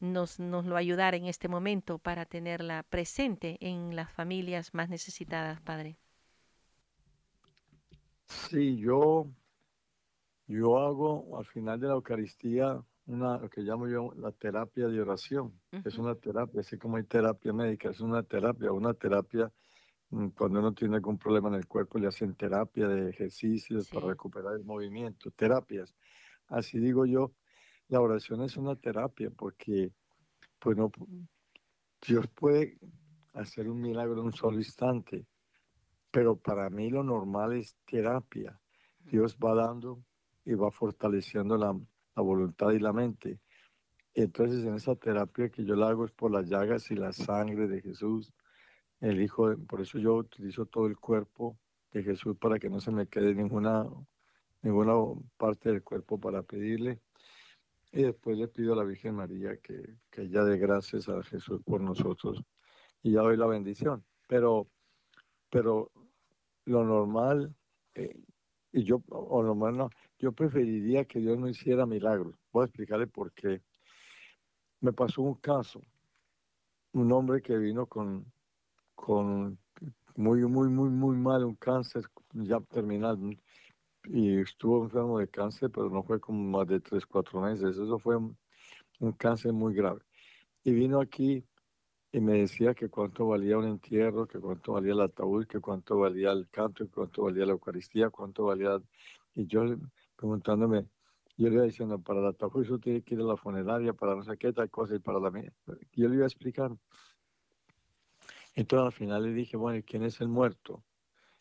[0.00, 5.60] nos, nos lo ayudara en este momento para tenerla presente en las familias más necesitadas,
[5.60, 5.96] Padre.
[8.26, 9.26] Sí, yo
[10.46, 15.00] yo hago al final de la Eucaristía una, lo que llamo yo la terapia de
[15.00, 15.60] oración.
[15.84, 19.50] Es una terapia, así como hay terapia médica, es una terapia, una terapia
[20.10, 24.06] mm, cuando uno tiene algún problema en el cuerpo le hacen terapia de ejercicios para
[24.08, 25.94] recuperar el movimiento, terapias.
[26.48, 27.32] Así digo yo,
[27.88, 29.92] la oración es una terapia porque
[30.58, 30.92] pues no,
[32.06, 32.78] Dios puede
[33.32, 35.26] hacer un milagro en un solo instante,
[36.10, 38.60] pero para mí lo normal es terapia.
[39.00, 40.04] Dios va dando
[40.44, 41.78] y va fortaleciendo la,
[42.16, 43.40] la voluntad y la mente.
[44.14, 47.66] Entonces en esa terapia que yo la hago es por las llagas y la sangre
[47.66, 48.32] de Jesús,
[49.00, 51.58] el Hijo, por eso yo utilizo todo el cuerpo
[51.92, 53.86] de Jesús para que no se me quede ninguna,
[54.62, 54.94] ninguna
[55.36, 57.00] parte del cuerpo para pedirle.
[57.90, 61.60] Y después le pido a la Virgen María que, que ella dé gracias a Jesús
[61.64, 62.42] por nosotros
[63.02, 64.04] y ya doy la bendición.
[64.28, 64.68] Pero,
[65.50, 65.90] pero
[66.64, 67.54] lo normal,
[67.94, 68.14] eh,
[68.72, 72.34] y yo, o normal no, yo preferiría que Dios no hiciera milagros.
[72.52, 73.62] Voy a explicarle por qué.
[74.80, 75.80] Me pasó un caso,
[76.92, 78.24] un hombre que vino con,
[78.94, 79.58] con
[80.16, 83.18] muy, muy, muy, muy mal, un cáncer ya terminal,
[84.04, 87.76] y estuvo enfermo de cáncer, pero no fue como más de tres, cuatro meses.
[87.76, 88.36] Eso fue un,
[88.98, 90.00] un cáncer muy grave.
[90.64, 91.44] Y vino aquí
[92.12, 95.98] y me decía que cuánto valía un entierro, que cuánto valía el ataúd, que cuánto
[95.98, 98.80] valía el canto, que cuánto valía la Eucaristía, cuánto valía...
[99.34, 99.64] Y yo
[100.14, 100.86] preguntándome,
[101.38, 104.22] yo le iba diciendo, para la eso tiene que ir a la funeraria, para no
[104.22, 105.50] sé qué tal cosa, y para la mía.
[105.94, 106.70] Yo le iba a explicar.
[108.54, 110.84] Entonces al final le dije, bueno, ¿y quién es el muerto?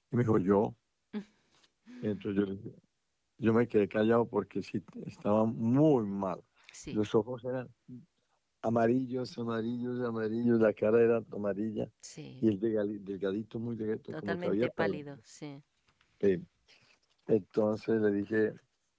[0.10, 0.74] Y me dijo, yo.
[1.14, 1.20] Y
[2.08, 2.72] entonces yo,
[3.38, 6.42] yo me quedé callado porque sí, estaba muy mal.
[6.94, 7.70] Los ojos eran
[8.62, 11.90] amarillos, amarillos, amarillos, la cara era amarilla.
[12.42, 14.12] Y el delgadito, muy delgadito.
[14.12, 15.62] Totalmente pálido, sí.
[17.28, 18.54] entonces le dije,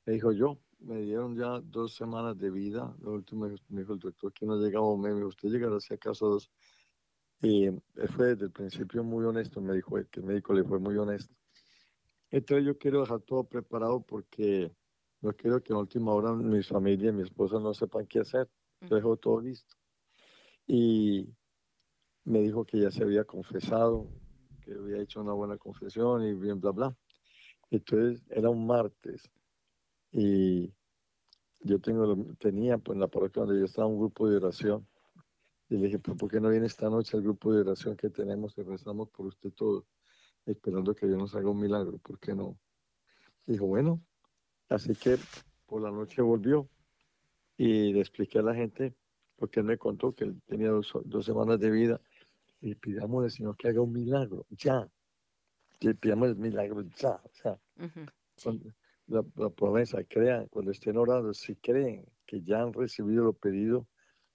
[0.05, 2.95] me dijo yo, me dieron ya dos semanas de vida.
[3.01, 6.29] Lo último me dijo el doctor que no llegamos, me dijo, usted llegará si acaso
[6.29, 6.51] dos.
[7.41, 7.83] Y él
[8.15, 11.35] fue desde el principio muy honesto, me dijo, que el médico le fue muy honesto.
[12.31, 14.73] Entonces yo quiero dejar todo preparado porque
[15.21, 18.49] no quiero que en última hora mi familia y mi esposa no sepan qué hacer.
[18.89, 19.77] Yo dejo todo listo.
[20.67, 21.29] Y
[22.25, 24.09] me dijo que ya se había confesado,
[24.61, 26.97] que había hecho una buena confesión y bien, bla, bla.
[27.71, 29.31] Entonces era un martes
[30.11, 30.73] y
[31.61, 34.87] yo tengo, tenía pues, en la parroquia donde yo estaba un grupo de oración.
[35.69, 38.57] Y le dije, ¿por qué no viene esta noche al grupo de oración que tenemos
[38.59, 39.87] y rezamos por usted todo,
[40.45, 41.99] esperando que Dios nos haga un milagro?
[41.99, 42.59] ¿Por qué no?
[43.47, 44.01] dijo, bueno,
[44.69, 45.19] así que
[45.67, 46.69] por la noche volvió
[47.57, 48.95] y le expliqué a la gente,
[49.37, 52.01] porque él me contó que él tenía dos, semanas de vida,
[52.61, 54.89] y pidamos al Señor que haga un milagro, ya.
[56.01, 57.21] Pidamos el milagro, ya.
[57.25, 57.59] O sea,
[59.09, 63.87] la, promesa, crean, cuando estén orando, si creen que ya han recibido lo pedido,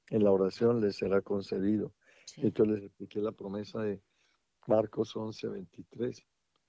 [0.09, 1.93] en la oración les será concedido.
[2.38, 4.01] Entonces les expliqué la promesa de
[4.68, 6.26] Marcos 11, 23.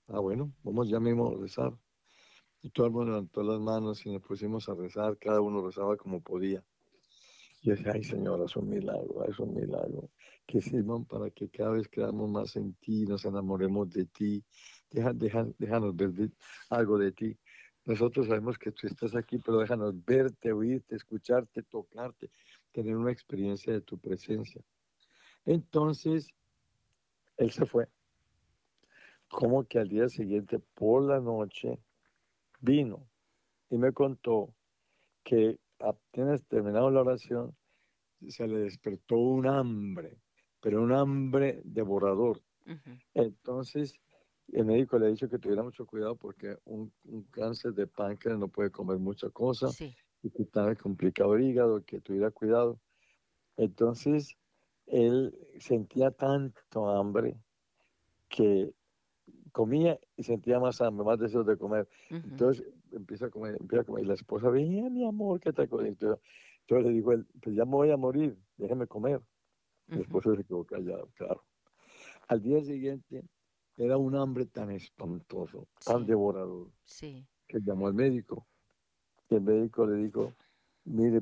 [0.07, 1.73] Ah, bueno, vamos ya mismo a rezar.
[2.61, 5.95] Y todo el mundo levantó las manos y nos pusimos a rezar, cada uno rezaba
[5.95, 6.63] como podía.
[7.61, 10.09] Y decía, ay Señor, es un milagro, es un milagro.
[10.45, 14.43] Que sirvan para que cada vez creamos más en ti, nos enamoremos de ti.
[14.89, 16.31] Deja, deja, déjanos ver
[16.69, 17.37] algo de ti.
[17.85, 22.29] Nosotros sabemos que tú estás aquí, pero déjanos verte, oírte, escucharte, tocarte,
[22.71, 24.61] tener una experiencia de tu presencia.
[25.45, 26.33] Entonces,
[27.37, 27.87] él se fue.
[29.29, 31.79] Como que al día siguiente, por la noche,
[32.59, 33.07] vino
[33.69, 34.53] y me contó
[35.23, 37.55] que apenas terminado la oración,
[38.27, 40.17] se le despertó un hambre,
[40.59, 42.41] pero un hambre devorador.
[43.13, 43.93] Entonces,
[44.51, 46.91] el médico le ha dicho que tuviera mucho cuidado porque un,
[47.31, 49.69] cáncer de páncreas no puede comer mucha cosa
[50.21, 52.79] y que estaba complicado el hígado, que tuviera cuidado.
[53.57, 54.37] Entonces,
[54.85, 57.39] él sentía tanto hambre
[58.27, 58.73] que
[59.51, 61.87] comía y sentía más hambre, más deseos de comer.
[62.09, 64.03] Entonces empieza a comer, empieza a comer.
[64.03, 66.19] Y la esposa veía, mi amor, ¿qué te Entonces,
[66.61, 69.21] entonces le dijo él, pues ya me voy a morir, déjeme comer.
[69.87, 71.43] La esposa se quedó callado, claro.
[72.27, 73.23] Al día siguiente
[73.75, 77.25] era un hambre tan espantoso, tan devorador, sí.
[77.47, 78.45] que llamó al médico.
[79.29, 80.33] Y el médico le dijo,
[80.85, 81.21] mire,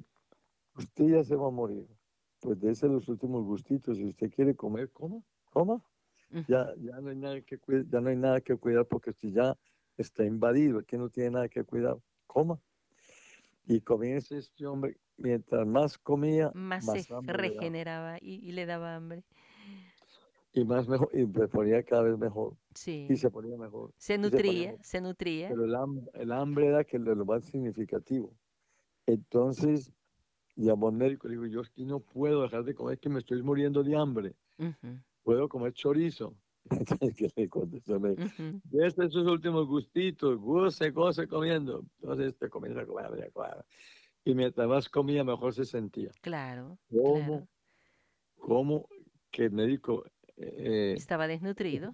[0.75, 1.87] usted ya se va a morir.
[2.39, 3.97] Pues dése los últimos gustitos.
[3.97, 5.21] Si usted quiere comer, coma,
[5.51, 5.81] coma
[6.47, 7.59] ya, ya, no hay nada que
[7.89, 9.57] ya no hay nada que cuidar porque si ya
[9.97, 12.59] está invadido, que no tiene nada que cuidar, coma.
[13.65, 19.23] Y comienza este hombre, mientras más comía, más, se regeneraba y, le daba hambre.
[20.53, 22.55] Y más mejor, y se ponía cada vez mejor.
[22.73, 23.07] Sí.
[23.09, 23.91] Y se ponía mejor.
[23.97, 25.49] Se nutría, se, nutría.
[25.49, 28.33] Pero el hambre, el hambre era que lo más significativo.
[29.05, 29.91] Entonces,
[30.55, 33.19] llamó al médico y le dijo, yo aquí no puedo dejar de comer, que me
[33.19, 34.35] estoy muriendo de hambre
[35.27, 36.37] puedo comer chorizo.
[37.17, 41.83] que le contestó, desde sus últimos gustitos, goce, goce comiendo.
[41.99, 43.25] Entonces te este comienza a comer,
[44.23, 46.11] Y mientras más comía, mejor se sentía.
[46.21, 46.77] Claro.
[46.89, 47.45] ¿Cómo?
[48.37, 48.87] ¿Cómo
[49.29, 50.05] que el médico...
[50.37, 51.93] Eh, estaba desnutrido.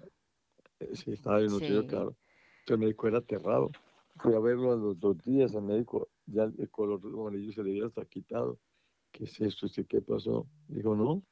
[0.79, 2.15] Eh, sí, estaba desnutrido, claro.
[2.59, 3.71] Entonces el médico era aterrado.
[4.17, 7.71] Fui a verlo a los dos días, el médico, ya el color amarillo se le
[7.71, 8.59] había hasta quitado.
[9.11, 9.67] ¿Qué es esto?
[9.87, 10.47] ¿Qué pasó?
[10.67, 11.23] Dijo, no,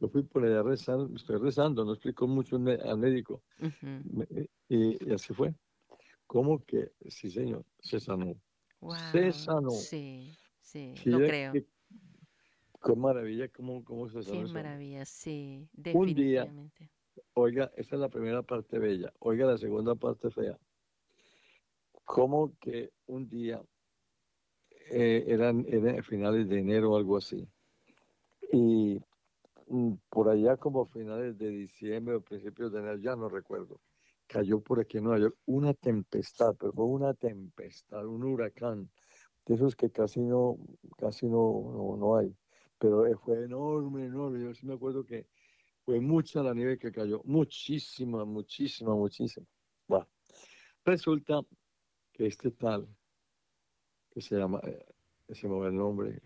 [0.00, 3.42] yo fui por allá rezando, estoy rezando, no explicó mucho al médico.
[3.60, 5.54] Eh, y, así fue.
[6.26, 6.92] ¿Cómo que?
[7.08, 8.34] Sí, señor, se sanó.
[9.12, 9.70] Se sanó.
[9.70, 11.52] Sí, sí, lo creo.
[11.52, 14.46] qué maravilla, cómo, cómo se sanó.
[14.46, 16.82] Qué maravilla, sí, definitivamente.
[16.82, 19.12] Un día, oiga, esa es la primera parte bella.
[19.20, 20.58] Oiga, la segunda parte fea.
[22.04, 23.62] ¿Cómo que un día,
[24.90, 27.48] eh, eran, eran finales de enero o algo así,
[28.52, 29.00] y
[30.08, 33.80] por allá como finales de diciembre o principios de enero, ya no recuerdo,
[34.26, 38.90] cayó por aquí en Nueva York una tempestad, pero fue una tempestad, un huracán,
[39.46, 40.58] de esos que casi no,
[40.96, 42.34] casi no, no, hay,
[42.78, 45.26] pero eh, fue enorme, enorme, yo sí me acuerdo que
[45.84, 49.46] fue mucha la nieve que cayó, muchísima, muchísima, muchísima.
[49.86, 50.08] Bueno,
[50.84, 51.42] resulta
[52.12, 52.88] que este tal,
[54.10, 54.86] que se llama, eh,
[55.34, 56.22] se me el nombre,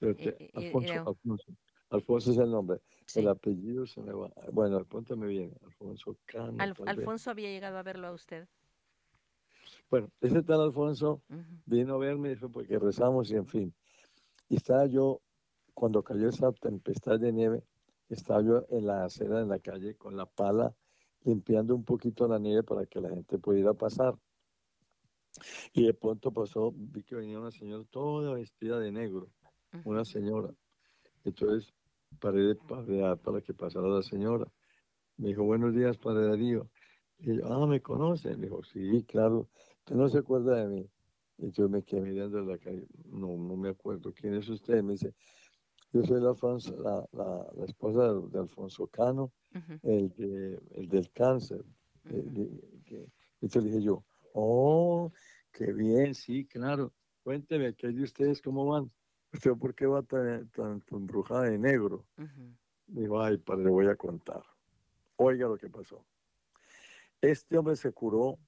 [0.00, 1.52] eh, eh, Alfonso, Alfonso,
[1.90, 2.80] Alfonso, es el nombre.
[3.14, 4.30] El apellido se me va.
[4.52, 5.52] Bueno, apúntame bien.
[5.64, 6.56] Alfonso Cano.
[6.86, 8.46] Alfonso había llegado a verlo a usted.
[9.90, 11.22] Bueno, ese tal Alfonso
[11.64, 13.74] vino a verme dijo, porque rezamos y en fin.
[14.48, 15.22] Y estaba yo,
[15.72, 17.64] cuando cayó esa tempestad de nieve,
[18.08, 20.74] estaba yo en la acera, en la calle, con la pala,
[21.24, 24.14] limpiando un poquito la nieve para que la gente pudiera pasar.
[25.72, 29.30] Y de pronto pasó, vi que venía una señora toda vestida de negro
[29.84, 30.52] una señora.
[31.24, 31.72] Entonces
[32.18, 34.46] paré para, para que pasara la señora.
[35.16, 36.70] Me dijo, buenos días, Padre Darío.
[37.18, 38.36] Y yo, ah, ¿me conoce?
[38.36, 39.48] Me dijo, sí, claro.
[39.80, 40.90] ¿Usted no se acuerda de mí?
[41.38, 42.86] Y yo me quedé mirando en la calle.
[43.06, 44.12] No, no me acuerdo.
[44.12, 44.82] ¿Quién es usted?
[44.82, 45.14] Me dice,
[45.92, 49.32] yo soy la, la, la, esposa de, Alfonso Cano,
[49.82, 51.64] el, de, el del cáncer.
[52.04, 54.04] entonces dije yo,
[54.34, 55.10] oh,
[55.50, 56.92] qué bien, sí, claro.
[57.22, 58.42] Cuénteme, ¿qué hay de ustedes?
[58.42, 58.90] ¿Cómo van?
[59.32, 62.06] ¿Usted por qué va tan, tan, embrujada de negro?
[62.86, 64.42] Digo, ay, padre, le voy a contar.
[65.16, 66.04] Oiga lo que pasó.
[67.20, 68.38] Este hombre se curó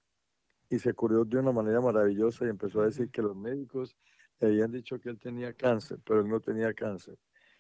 [0.68, 3.97] y se curó de una manera maravillosa y empezó a decir que los médicos
[4.39, 7.18] le habían dicho que él tenía cáncer, pero él no tenía cáncer.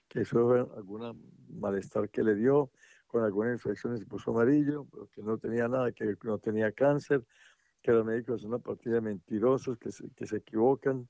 [0.08, 1.12] Que eso fue alguna
[1.48, 2.70] malestar que le dio,
[3.06, 7.24] con alguna infección se puso amarillo, pero que no tenía nada, que no tenía cáncer,
[7.82, 11.08] que los médicos son una partida de mentirosos que se, que se equivocan.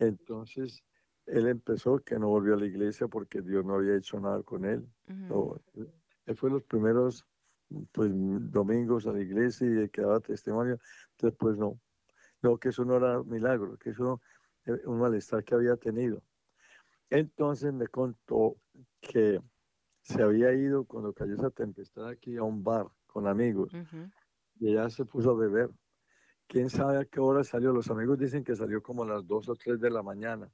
[0.00, 0.82] Entonces,
[1.26, 4.64] él empezó que no volvió a la iglesia porque Dios no había hecho nada con
[4.64, 4.86] él.
[6.26, 7.26] Él fue los primeros
[7.92, 10.78] pues, domingos a la iglesia y que daba testimonio,
[11.18, 11.80] después no.
[12.42, 14.20] No, que eso no era milagro, que eso
[14.64, 16.22] era un malestar que había tenido.
[17.08, 18.56] Entonces me contó
[19.00, 19.40] que
[20.02, 23.72] se había ido cuando cayó esa tempestad aquí a un bar con amigos
[24.58, 25.70] y ella se puso a beber.
[26.46, 27.72] ¿Quién sabe a qué hora salió?
[27.72, 30.50] Los amigos dicen que salió como a las 2 o 3 de la mañana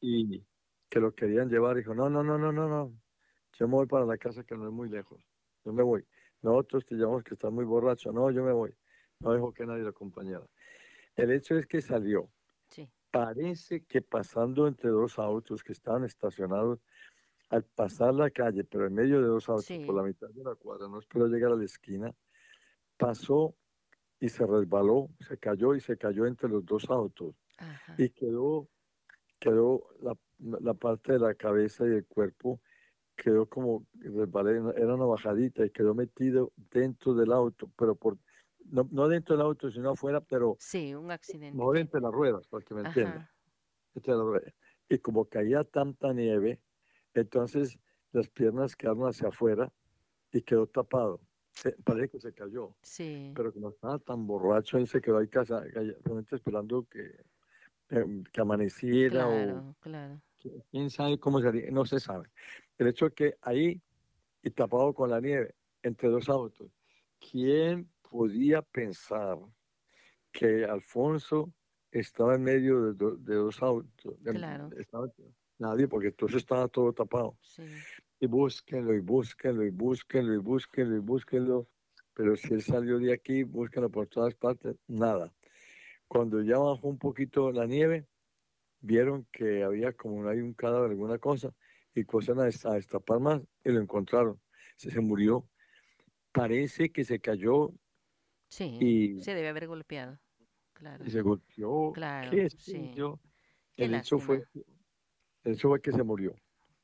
[0.00, 0.44] y
[0.88, 1.76] que lo querían llevar.
[1.76, 2.92] Dijo, no, no, no, no, no, no.
[3.58, 5.24] Yo me voy para la casa que no es muy lejos.
[5.64, 6.04] Yo me voy.
[6.42, 8.12] Nosotros te llamamos que estás muy borracho.
[8.12, 8.74] No, yo me voy.
[9.20, 10.46] No dejó que nadie lo acompañara.
[11.14, 12.28] El hecho es que salió.
[12.68, 12.90] Sí.
[13.10, 16.80] Parece que pasando entre dos autos que estaban estacionados,
[17.50, 19.84] al pasar la calle, pero en medio de dos autos, Sí.
[19.84, 22.10] por la mitad de la cuadra, no esperó llegar a la esquina,
[22.96, 23.54] pasó
[24.22, 27.96] y se resbaló, se cayó y se cayó entre los dos autos Ajá.
[27.96, 28.68] y quedó,
[29.40, 32.60] quedó la, la parte de la cabeza y el cuerpo
[33.16, 38.18] quedó como resbalé, era una bajadita y quedó metido dentro del auto, pero por
[38.66, 41.58] no, no dentro del auto, sino afuera, pero Sí, un accidente.
[41.58, 43.24] no entre las ruedas, para que me entiendan.
[44.88, 46.60] Y como caía tanta nieve,
[47.14, 47.78] entonces
[48.12, 49.72] las piernas quedaron hacia afuera
[50.32, 51.20] y quedó tapado.
[51.62, 53.32] Se- parece que se cayó, Sí.
[53.36, 57.20] pero como estaba tan borracho, él se quedó ahí casa, realmente esperando que,
[57.90, 60.20] eh, que amaneciera o Claro, claro.
[60.40, 62.28] qui- quién sabe cómo sería, no se sabe.
[62.78, 63.80] El hecho es que ahí
[64.42, 65.54] y tapado con la nieve
[65.84, 66.68] entre dos autos,
[67.30, 69.38] ¿quién podía pensar
[70.32, 71.52] que Alfonso
[71.92, 74.20] estaba en medio de, do- de dos autos?
[74.20, 74.68] De- Claro.
[74.76, 75.08] estaba-
[75.58, 77.36] nadie, porque entonces estaba todo tapado.
[77.40, 77.62] Sí.
[78.22, 81.68] Y búsquenlo, y búsquenlo, y búsquenlo, y búsquenlo, y búsquenlo.
[82.14, 85.34] Pero si él salió de aquí, búsquenlo por todas partes, nada.
[86.06, 88.06] Cuando ya bajó un poquito la nieve,
[88.80, 91.52] vieron que había como hay un cadáver, alguna cosa,
[91.96, 94.40] y cosa a dest- a destapar más, y lo encontraron.
[94.76, 95.48] Se, se murió.
[96.30, 97.72] Parece que se cayó
[98.50, 98.78] Sí.
[98.80, 100.20] y, Se debe haber golpeado.
[100.74, 101.04] Claro.
[101.04, 101.90] y se golpeó.
[101.92, 102.92] Claro, ¿Qué sé sí.
[103.76, 104.44] El hecho, fue,
[105.42, 106.36] el hecho fue que se murió.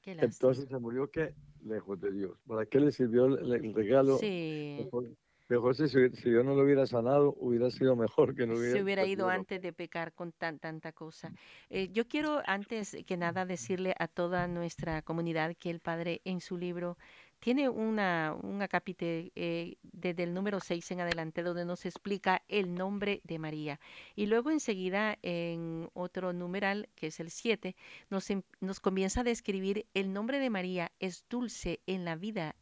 [0.04, 1.34] Entonces se murió que
[1.64, 2.38] lejos de Dios.
[2.46, 4.18] ¿Para qué le sirvió el, el regalo?
[4.18, 4.76] Sí.
[4.84, 5.04] Mejor,
[5.48, 8.72] mejor si, si Dios no lo hubiera sanado, hubiera sido mejor que no hubiera.
[8.76, 11.32] se hubiera ido antes de pecar con tan, tanta cosa.
[11.70, 16.40] Eh, yo quiero antes que nada decirle a toda nuestra comunidad que el Padre en
[16.40, 16.96] su libro
[17.40, 22.74] tiene una, un acápite eh, desde el número 6 en adelante donde nos explica el
[22.74, 23.80] nombre de María.
[24.16, 27.76] Y luego enseguida en otro numeral, que es el 7,
[28.10, 32.56] nos, em- nos comienza a describir el nombre de María es dulce en la vida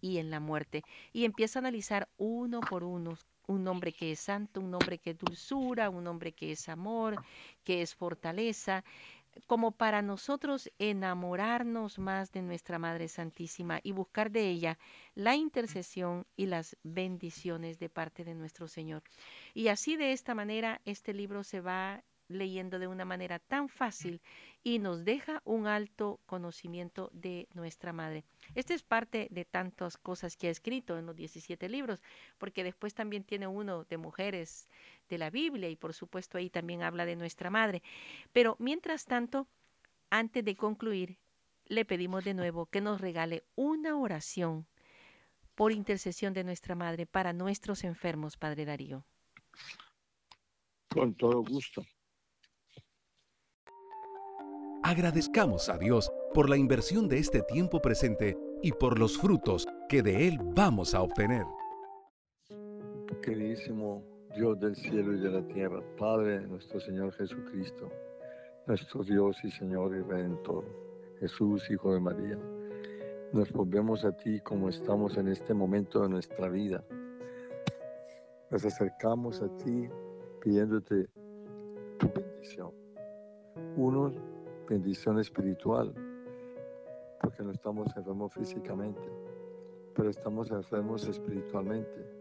[0.00, 0.82] y en la muerte.
[1.12, 3.16] Y empieza a analizar uno por uno
[3.46, 7.16] un nombre que es santo, un nombre que es dulzura, un nombre que es amor,
[7.64, 8.84] que es fortaleza,
[9.46, 14.78] como para nosotros enamorarnos más de nuestra Madre Santísima y buscar de ella
[15.14, 19.02] la intercesión y las bendiciones de parte de nuestro Señor.
[19.54, 24.20] Y así de esta manera este libro se va leyendo de una manera tan fácil
[24.66, 28.24] y nos deja un alto conocimiento de nuestra Madre.
[28.56, 32.02] Esta es parte de tantas cosas que ha escrito en los 17 libros,
[32.36, 34.68] porque después también tiene uno de mujeres
[35.08, 37.80] de la Biblia y por supuesto ahí también habla de nuestra Madre.
[38.32, 39.46] Pero mientras tanto,
[40.10, 41.20] antes de concluir,
[41.66, 44.66] le pedimos de nuevo que nos regale una oración
[45.54, 49.04] por intercesión de nuestra Madre para nuestros enfermos, Padre Darío.
[50.88, 51.86] Con todo gusto.
[54.86, 60.00] Agradezcamos a Dios por la inversión de este tiempo presente y por los frutos que
[60.00, 61.44] de Él vamos a obtener.
[63.20, 64.04] Queridísimo
[64.36, 67.90] Dios del cielo y de la tierra, Padre nuestro Señor Jesucristo,
[68.68, 70.64] nuestro Dios y Señor y Redentor,
[71.18, 72.38] Jesús, Hijo de María.
[73.32, 76.84] Nos volvemos a ti como estamos en este momento de nuestra vida.
[78.52, 79.88] Nos acercamos a ti
[80.40, 81.08] pidiéndote
[81.98, 82.70] tu bendición.
[83.76, 84.35] Uno,
[84.68, 85.92] bendición espiritual,
[87.20, 89.08] porque no estamos enfermos físicamente,
[89.94, 92.16] pero estamos enfermos espiritualmente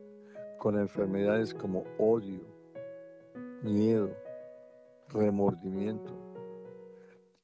[0.58, 2.42] con enfermedades como odio,
[3.62, 4.10] miedo,
[5.10, 6.14] remordimiento.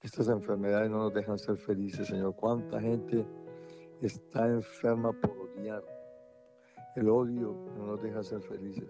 [0.02, 2.36] Estas enfermedades no nos dejan ser felices, Señor.
[2.36, 3.26] ¿Cuánta gente
[4.02, 5.84] está enferma por odiar?
[6.96, 8.90] El odio no nos deja ser felices.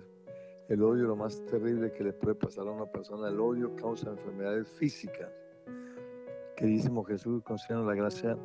[0.69, 3.27] El odio lo más terrible que le puede pasar a una persona.
[3.27, 5.40] El odio causa enfermedades físicas.
[6.61, 8.37] Queridísimo Jesús, concédenos la gracia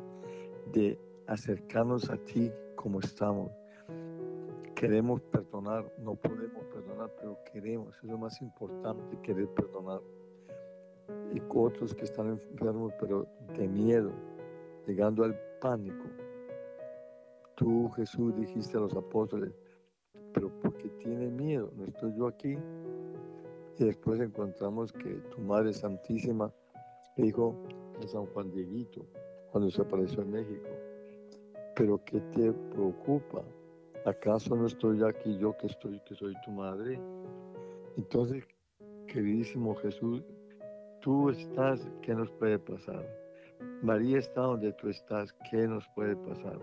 [0.73, 3.51] de acercarnos a ti como estamos.
[4.73, 10.01] Queremos perdonar, no podemos perdonar, pero queremos, es lo más importante, querer perdonar.
[11.31, 14.11] y otros que están enfermos, pero de miedo,
[14.87, 16.07] llegando al pánico.
[17.53, 19.53] Tú, Jesús, dijiste a los apóstoles,
[20.33, 22.57] pero porque tiene miedo, no estoy yo aquí.
[23.77, 26.51] Y después encontramos que tu Madre Santísima
[27.15, 27.55] dijo
[28.05, 29.05] San Juan Dieguito,
[29.51, 30.69] cuando se apareció en México,
[31.75, 33.43] pero ¿qué te preocupa?
[34.05, 36.99] ¿Acaso no estoy aquí yo que estoy, que soy tu madre?
[37.97, 38.43] Entonces,
[39.07, 40.23] queridísimo Jesús,
[41.01, 43.05] tú estás, ¿qué nos puede pasar?
[43.81, 46.59] María está donde tú estás, ¿qué nos puede pasar?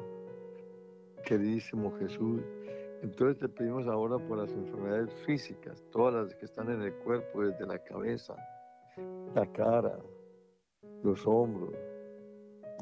[1.25, 2.43] Queridísimo Jesús,
[3.03, 7.43] entonces te pedimos ahora por las enfermedades físicas, todas las que están en el cuerpo,
[7.43, 8.35] desde la cabeza,
[9.35, 9.99] la cara,
[11.05, 11.75] los hombros,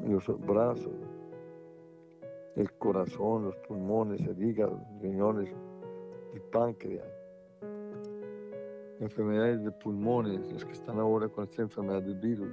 [0.07, 0.93] los brazos,
[2.55, 5.53] el corazón, los pulmones, el hígado, los riñones,
[6.33, 7.05] el páncreas,
[9.01, 12.49] enfermedades de pulmones, los que están ahora con esta enfermedad del virus,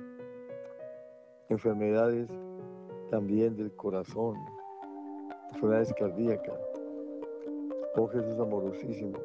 [1.48, 2.28] enfermedades
[3.08, 4.36] también del corazón,
[5.52, 6.58] enfermedades cardíacas.
[7.94, 9.18] Oh Jesús amorosísimo,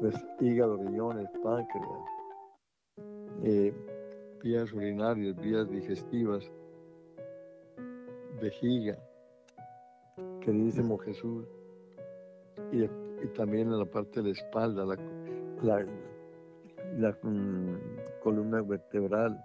[0.00, 1.88] pues, hígado, riñones, páncreas,
[3.42, 3.72] eh,
[4.44, 6.52] vías urinarias, vías digestivas,
[8.42, 8.98] vejiga,
[10.42, 11.46] queridísimo Jesús,
[12.70, 12.86] y,
[13.28, 15.86] también en la parte de la espalda, la,
[16.98, 17.78] la, mm,
[18.22, 19.42] columna vertebral,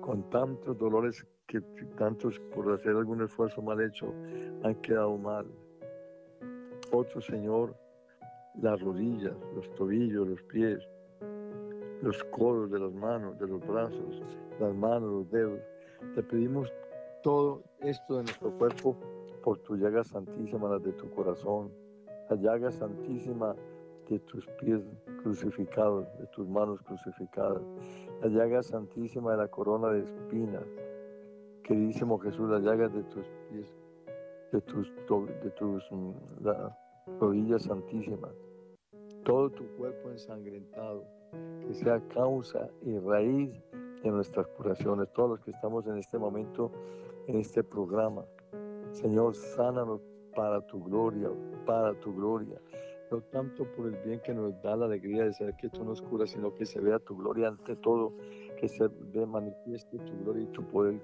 [0.00, 1.60] con tantos dolores que
[1.96, 4.12] tantos por hacer algún esfuerzo mal hecho
[4.64, 5.46] han quedado mal.
[6.90, 7.76] Otro Señor,
[8.60, 10.80] las rodillas, los tobillos, los pies,
[12.02, 14.22] los codos de las manos, de los brazos,
[14.58, 15.60] las manos, los dedos.
[16.14, 16.72] Te pedimos
[17.22, 18.96] todo esto de nuestro cuerpo
[19.42, 21.70] por tu llaga santísima, la de tu corazón,
[22.28, 23.54] la llaga santísima
[24.08, 24.82] de tus pies
[25.22, 27.62] crucificados, de tus manos crucificadas,
[28.20, 30.64] la llaga santísima de la corona de espinas,
[31.62, 33.76] queridísimo Jesús, las llagas de tus pies,
[34.50, 34.92] de tus,
[35.42, 36.12] de tus mm,
[37.20, 38.32] rodillas santísimas,
[39.24, 41.04] todo tu cuerpo ensangrentado,
[41.66, 43.50] que sea causa y raíz
[44.02, 46.70] de nuestras curaciones, todos los que estamos en este momento
[47.26, 48.24] en este programa.
[48.90, 50.00] Señor, sánanos
[50.34, 51.30] para tu gloria,
[51.66, 52.60] para tu gloria.
[53.10, 56.00] No tanto por el bien que nos da la alegría de saber que tú nos
[56.00, 58.14] curas, sino que se vea tu gloria ante todo,
[58.58, 58.88] que se
[59.26, 61.00] manifieste tu gloria y tu poder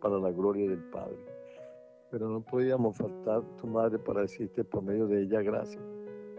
[0.00, 1.18] para la gloria del Padre.
[2.10, 5.82] Pero no podíamos faltar tu madre para decirte por medio de ella gracias.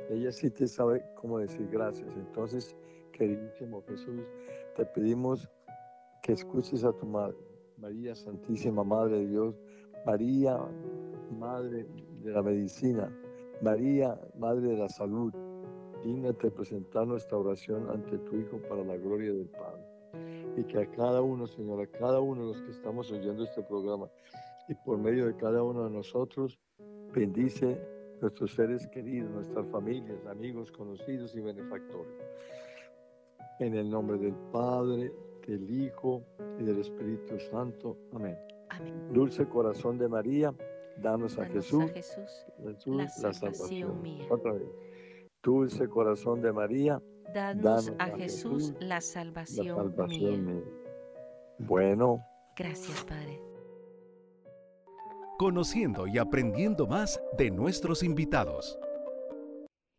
[0.10, 2.16] Ella sí te sabe cómo decir gracias.
[2.18, 2.76] Entonces,
[3.12, 4.22] queridísimo Jesús,
[4.76, 5.50] te pedimos
[6.22, 7.38] que escuches a tu madre,
[7.78, 9.56] María Santísima Madre de Dios,
[10.06, 10.58] María,
[11.38, 11.88] Madre
[12.24, 13.12] de la Medicina,
[13.62, 15.34] María, Madre de la Salud,
[16.04, 19.84] dignate presentar nuestra oración ante tu Hijo para la gloria del Padre.
[20.58, 23.64] Y que a cada uno, Señor, a cada uno de los que estamos oyendo este
[23.64, 24.10] programa
[24.68, 26.60] y por medio de cada uno de nosotros,
[27.14, 27.80] bendice
[28.22, 32.14] nuestros seres queridos, nuestras familias, amigos, conocidos y benefactores.
[33.62, 35.14] En el nombre del Padre,
[35.46, 36.24] del Hijo
[36.60, 37.96] y del Espíritu Santo.
[38.12, 38.36] Amén.
[39.14, 40.52] Dulce corazón de María,
[40.98, 41.84] danos, a, Jesús,
[42.88, 44.26] la, salvación, mía.
[44.32, 44.68] Otra vez.
[45.44, 47.04] Dulce corazón de María,
[47.36, 50.64] danos, a, Jesús, la salvación, mía.
[51.60, 52.26] Bueno.
[52.58, 53.40] Gracias, Padre.
[55.38, 58.80] Conociendo y aprendiendo más de nuestros invitados.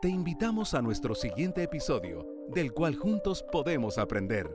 [0.01, 4.53] Te invitamos a nuestro siguiente episodio, del cual juntos podemos aprender.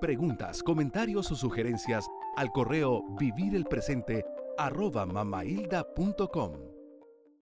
[0.00, 2.06] Preguntas, comentarios o sugerencias
[2.36, 4.24] al correo vivirelpresente
[4.56, 6.73] arroba mamailda.com.